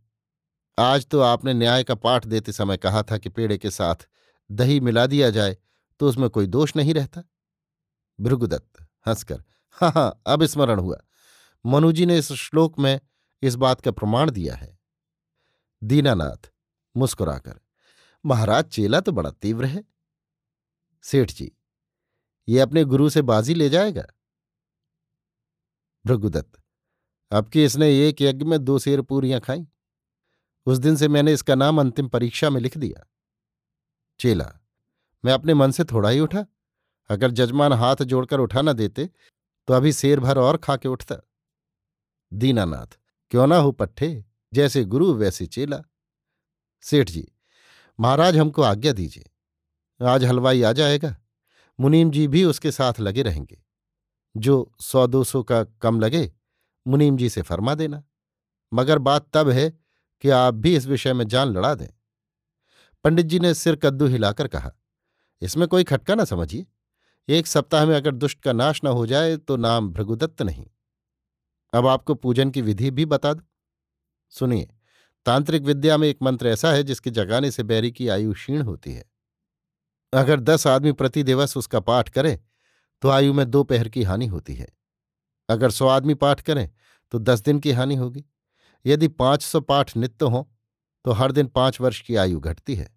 आज 0.77 1.05
तो 1.05 1.19
आपने 1.21 1.53
न्याय 1.53 1.83
का 1.83 1.95
पाठ 1.95 2.25
देते 2.25 2.51
समय 2.51 2.77
कहा 2.77 3.01
था 3.03 3.17
कि 3.17 3.29
पेड़े 3.29 3.57
के 3.57 3.69
साथ 3.69 4.07
दही 4.49 4.79
मिला 4.79 5.05
दिया 5.05 5.29
जाए 5.29 5.57
तो 5.99 6.07
उसमें 6.09 6.29
कोई 6.29 6.47
दोष 6.47 6.75
नहीं 6.75 6.93
रहता। 6.93 7.23
भृगुदत्त 8.19 8.81
हंसकर 9.05 9.43
हाँ 9.77 9.91
हाँ 9.91 10.21
अब 10.27 10.43
स्मरण 10.45 10.79
हुआ। 10.79 10.99
मनुजी 11.65 12.05
ने 12.05 12.17
इस 12.17 12.31
श्लोक 12.33 12.79
में 12.79 12.99
इस 13.41 13.55
बात 13.55 13.81
का 13.81 13.91
प्रमाण 13.91 14.31
दिया 14.31 14.55
है। 14.55 14.77
दीनानाथ 15.81 16.51
मुस्कुराकर, 16.95 17.59
महाराज, 18.25 18.65
चेला 18.65 18.99
तो 18.99 19.11
बड़ा 19.11 19.31
तीव्र 19.31 19.65
है। 19.65 19.83
सेठ 21.03 21.31
जी, 21.31 21.51
ये 22.47 22.59
अपने 22.59 22.83
गुरु 22.85 23.09
से 23.09 23.21
बाजी 23.23 23.53
ले 23.53 23.69
जाएगा? 23.69 24.07
भृगुदत्त 26.05 26.61
अब 27.31 27.49
कि 27.49 27.63
इसने 27.65 27.89
एक 28.07 28.21
यज्ञ 28.21 28.45
में 28.45 28.57
दो 28.59 28.77
शेर 28.79 29.01
पूरियाँ 29.01 29.39
खाई। 29.41 29.65
उस 30.67 30.77
दिन 30.77 30.95
से 30.95 31.07
मैंने 31.07 31.33
इसका 31.33 31.55
नाम 31.55 31.79
अंतिम 31.79 32.07
परीक्षा 32.07 32.49
में 32.49 32.61
लिख 32.61 32.77
दिया। 32.77 33.05
चेला, 34.19 34.51
मैं 35.23 35.33
अपने 35.33 35.53
मन 35.53 35.71
से 35.71 35.83
थोड़ा 35.83 36.09
ही 36.09 36.19
उठा। 36.19 36.45
अगर 37.09 37.31
जजमान 37.31 37.73
हाथ 37.73 37.95
जोड़कर 37.95 38.39
उठा 38.39 38.61
न 38.61 38.73
देते 38.73 39.09
तो 39.67 39.73
अभी 39.73 39.93
शेर 39.93 40.19
भर 40.19 40.37
और 40.37 40.57
खा 40.57 40.75
के 40.75 40.87
उठता। 40.87 41.15
दीनानाथ, 42.31 42.97
क्यों 43.31 43.47
ना 43.47 43.57
हो 43.57 43.71
पट्ठे? 43.71 44.25
जैसे 44.53 44.83
गुरु, 44.83 45.13
वैसे 45.13 45.45
चेला। 45.45 45.81
सेठ 46.83 47.09
जी, 47.09 47.27
महाराज 47.99 48.37
हमको 48.37 48.61
आज्ञा 48.61 48.93
दीजिए। 48.93 49.29
आज 49.99 50.23
हलवाई 50.23 50.61
आ 50.61 50.71
जाएगा। 50.71 51.15
मुनीम 51.79 52.11
जी 52.11 52.27
भी 52.27 52.43
उसके 52.43 52.71
साथ 52.71 52.99
लगे 52.99 53.21
रहेंगे। 53.21 53.61
जो 54.37 54.71
सौ 54.81 55.05
दो 55.07 55.23
सौ 55.23 55.43
का 55.43 55.63
कम 55.63 55.99
लगे 55.99 56.31
मुनीम 56.89 57.17
जी 57.17 57.29
से 57.29 57.41
फरमा 57.41 57.75
देना। 57.75 58.03
मगर 58.71 58.99
बात 58.99 59.27
तब 59.33 59.49
है 59.49 59.69
कि 60.23 60.29
आप 60.29 60.53
भी 60.53 60.75
इस 60.75 60.85
विषय 60.87 61.13
में 61.13 61.27
जान 61.27 61.47
लड़ा 61.47 61.73
दें। 61.75 61.87
पंडित 63.05 63.25
जी 63.25 63.39
ने 63.39 63.53
सिर 63.53 63.75
कद्दू 63.75 64.07
हिलाकर 64.07 64.47
कहा, 64.47 64.71
इसमें 65.41 65.67
कोई 65.67 65.83
खटका 65.83 66.15
ना 66.15 66.25
समझिए। 66.25 66.65
एक 67.27 67.47
सप्ताह 67.47 67.85
में 67.85 67.95
अगर 67.95 68.11
दुष्ट 68.13 68.41
का 68.41 68.53
नाश 68.53 68.81
न 68.83 68.87
हो 68.89 69.05
जाए 69.07 69.35
तो 69.37 69.57
नाम 69.57 69.89
भृगुदत्त 69.89 70.41
नहीं। 70.41 70.65
अब 71.73 71.87
आपको 71.87 72.15
पूजन 72.15 72.51
की 72.51 72.61
विधि 72.61 72.91
भी 72.91 73.05
बता 73.05 73.33
दो। 73.33 73.43
सुनिए, 74.33 74.67
तांत्रिक 75.25 75.63
विद्या 75.63 75.97
में 75.97 76.07
एक 76.07 76.17
मंत्र 76.21 76.47
ऐसा 76.47 76.71
है 76.71 76.83
जिसके 76.83 77.09
जगाने 77.11 77.51
से 77.51 77.63
बैरी 77.63 77.91
की 77.91 78.07
आयु 78.07 78.33
क्षीण 78.33 78.61
होती 78.61 78.93
है। 78.93 79.05
अगर 80.13 80.39
दस 80.39 80.65
आदमी 80.67 80.91
प्रति 80.93 81.23
दिवस 81.23 81.55
उसका 81.57 81.79
पाठ 81.81 82.09
करें 82.09 82.37
तो 83.03 83.09
आयु 83.09 83.33
में 83.33 83.49
दो 83.49 83.63
पहर 83.63 83.89
की 83.89 84.03
हानि 84.03 84.27
होती 84.27 84.55
है। 84.55 84.67
अगर 85.49 85.71
सौ 85.71 85.87
आदमी 85.87 86.13
पाठ 86.15 86.41
करें 86.41 86.69
तो 87.13 87.19
दस 87.19 87.41
दिन 87.41 87.59
की 87.59 87.71
हानि 87.71 87.95
होगी। 87.95 88.23
यदि 88.85 89.07
पाँच 89.07 89.41
सौ 89.41 89.59
पाठ 89.61 89.95
नित्य 89.97 90.25
हों 90.25 90.43
तो 91.05 91.11
हर 91.11 91.31
दिन 91.31 91.47
पाँच 91.47 91.79
वर्ष 91.81 92.01
की 92.01 92.15
आयु 92.15 92.39
घटती 92.39 92.75
है। 92.75 92.89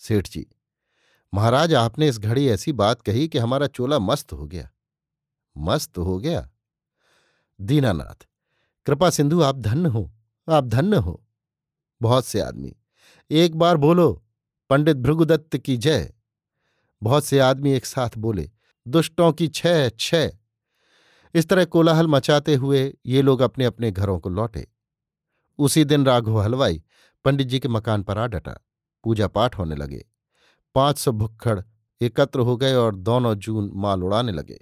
सेठ 0.00 0.28
जी, 0.28 0.46
महाराज, 1.32 1.74
आपने 1.74 2.08
इस 2.08 2.18
घड़ी 2.18 2.48
ऐसी 2.48 2.72
बात 2.72 3.02
कही 3.02 3.26
कि 3.28 3.38
हमारा 3.38 3.66
चोला 3.66 3.98
मस्त 3.98 4.32
हो 4.32 4.46
गया। 4.46 4.68
मस्त 5.56 5.98
हो 5.98 6.18
गया? 6.18 6.48
दीनानाथ, 7.60 8.26
कृपा 8.86 9.10
सिंधु, 9.10 9.40
आप 9.42 9.58
धन्य 9.58 9.88
हो, 9.88 10.10
आप 10.48 10.64
धन्य 10.64 10.96
हो। 10.96 11.22
बहुत 12.00 12.26
से 12.26 12.40
आदमी, 12.40 12.74
एक 13.30 13.56
बार 13.56 13.76
बोलो, 13.76 14.12
पंडित 14.70 14.96
भृगुदत्त 14.96 15.56
की 15.56 15.76
जय। 15.76 16.12
बहुत 17.02 17.24
से 17.24 17.38
आदमी 17.38 17.72
एक 17.72 17.86
साथ 17.86 18.18
बोले, 18.18 18.50
दुष्टों 18.86 19.32
की 19.32 19.48
छह 19.48 19.88
छह। 19.90 20.30
इस 21.34 21.48
तरह 21.48 21.64
कोलाहल 21.64 22.06
मचाते 22.06 22.54
हुए 22.54 22.82
ये 23.06 23.22
लोग 23.22 23.40
अपने 23.40 23.64
अपने 23.64 23.90
घरों 23.90 24.18
को 24.18 24.28
लौटे। 24.30 24.66
उसी 25.58 25.84
दिन 25.84 26.06
राघव 26.06 26.40
हलवाई 26.40 26.82
पंडित 27.24 27.46
जी 27.46 27.58
के 27.58 27.68
मकान 27.68 28.02
पर 28.02 28.18
आ 28.18 28.26
डटा। 28.26 28.58
पूजा 29.04 29.26
पाठ 29.28 29.58
होने 29.58 29.76
लगे। 29.76 30.04
पाँच 30.74 30.98
सौ 30.98 31.12
भुक्खड़ 31.12 31.60
एकत्र 32.00 32.40
हो 32.40 32.56
गए 32.56 32.74
और 32.74 32.94
दोनों 32.96 33.34
जून 33.36 33.70
माल 33.74 34.02
उड़ाने 34.04 34.32
लगे। 34.32 34.58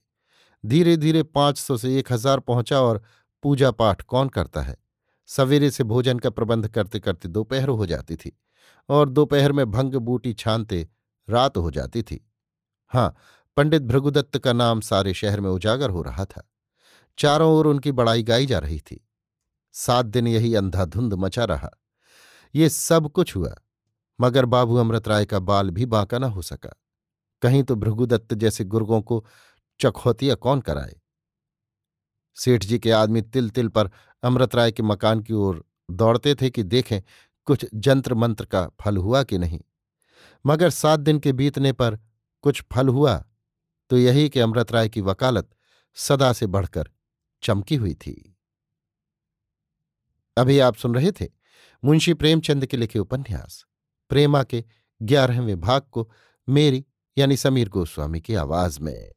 धीरे 0.64 0.96
धीरे 0.96 1.22
पाँच 1.22 1.58
सौ 1.58 1.76
से 1.76 1.96
एक 1.98 2.12
हज़ार 2.12 2.40
पहुँचा 2.40 2.80
और 2.80 3.02
पूजा 3.44 3.70
पाठ 3.70 4.02
कौन 4.02 4.28
करता 4.28 4.62
है? 4.62 4.76
सवेरे 5.28 5.70
से 5.70 5.84
भोजन 5.84 6.18
का 6.18 6.30
प्रबंध 6.30 6.68
करते 6.68 7.00
करते 7.00 7.28
दोपहर 7.28 7.68
हो 7.68 7.86
जाती 7.86 8.16
थी 8.16 8.32
और 8.88 9.08
दोपहर 9.08 9.52
में 9.52 9.70
भंग 9.70 9.94
बूटी 10.00 10.32
छानते 10.34 10.86
रात 11.28 11.56
हो 11.56 11.70
जाती 11.70 12.02
थी। 12.02 12.20
हाँ 12.92 13.14
पंडित 13.56 13.82
भृगुदत्त 13.82 14.38
का 14.38 14.52
नाम 14.52 14.80
सारे 14.80 15.14
शहर 15.14 15.40
में 15.40 15.50
उजागर 15.50 15.90
हो 15.90 16.02
रहा 16.02 16.24
था। 16.24 16.42
चारों 17.18 17.52
ओर 17.52 17.66
उनकी 17.66 17.92
बड़ाई 17.92 18.22
गाई 18.22 18.46
जा 18.46 18.58
रही 18.58 18.80
थी। 18.80 19.08
सात 19.72 20.06
दिन 20.06 20.26
यही 20.26 20.54
अंधाधुंध 20.54 21.14
मचा 21.14 21.44
रहा। 21.44 21.70
ये 22.54 22.68
सब 22.68 23.08
कुछ 23.08 23.36
हुआ, 23.36 23.54
मगर 24.20 24.44
बाबू 24.44 24.76
अमृत 24.76 25.08
राय 25.08 25.26
का 25.26 25.38
बाल 25.38 25.70
भी 25.70 25.86
बांका 25.86 26.18
न 26.18 26.24
हो 26.24 26.42
सका। 26.42 26.74
कहीं 27.42 27.62
तो 27.62 27.74
भृगुदत्त 27.74 28.34
जैसे 28.34 28.64
गुर्गों 28.64 29.00
को 29.02 29.24
चखौतिया 29.80 30.34
कौन 30.34 30.60
कराए? 30.60 30.96
सेठ 32.36 32.64
जी 32.64 32.78
के 32.78 32.90
आदमी 32.90 33.22
तिल 33.22 33.50
तिल 33.50 33.68
पर 33.68 33.90
अमृत 34.22 34.54
राय 34.54 34.72
के 34.72 34.82
मकान 34.82 35.20
की 35.20 35.32
ओर 35.32 35.64
दौड़ते 35.90 36.34
थे 36.34 36.50
कि 36.50 36.62
देखें 36.62 37.00
कुछ 37.46 37.66
जंत्र 37.74 38.14
मंत्र 38.14 38.44
का 38.44 38.68
फल 38.80 38.96
हुआ 38.96 39.22
कि 39.22 39.38
नहीं। 39.38 39.60
मगर 40.46 40.70
सात 40.70 41.00
दिन 41.00 41.18
के 41.18 41.32
बीतने 41.32 41.72
पर 41.72 41.98
कुछ 42.44 42.62
फल 42.72 42.88
हुआ 42.88 43.16
तो 43.90 43.98
यही 43.98 44.28
कि 44.28 44.40
अमृत 44.40 44.72
राय 44.72 44.88
की 44.88 45.00
वकालत 45.00 45.50
सदा 45.96 46.32
से 46.32 46.46
बढ़कर 46.46 46.90
चमकी 47.46 47.76
हुई 47.76 47.94
थी। 47.94 48.36
अभी 50.36 50.58
आप 50.58 50.76
सुन 50.76 50.94
रहे 50.94 51.12
थे 51.12 51.28
मुंशी 51.84 52.14
प्रेमचंद 52.14 52.66
के 52.66 52.76
लिखे 52.76 52.98
उपन्यास, 52.98 53.64
प्रेमा 54.08 54.42
के 54.44 54.64
ग्यारहवें 55.02 55.60
भाग 55.60 55.82
को 55.82 56.10
मेरी 56.48 56.86
यानी 57.18 57.36
समीर 57.36 57.68
गोस्वामी 57.68 58.20
की 58.20 58.34
आवाज़ 58.34 58.80
में। 58.80 59.12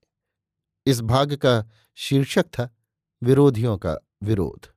इस 0.85 1.01
भाग 1.01 1.33
का 1.35 1.69
शीर्षक 1.95 2.43
था 2.43 2.75
विरोधियों 3.23 3.77
का 3.77 3.97
विरोध। 4.23 4.67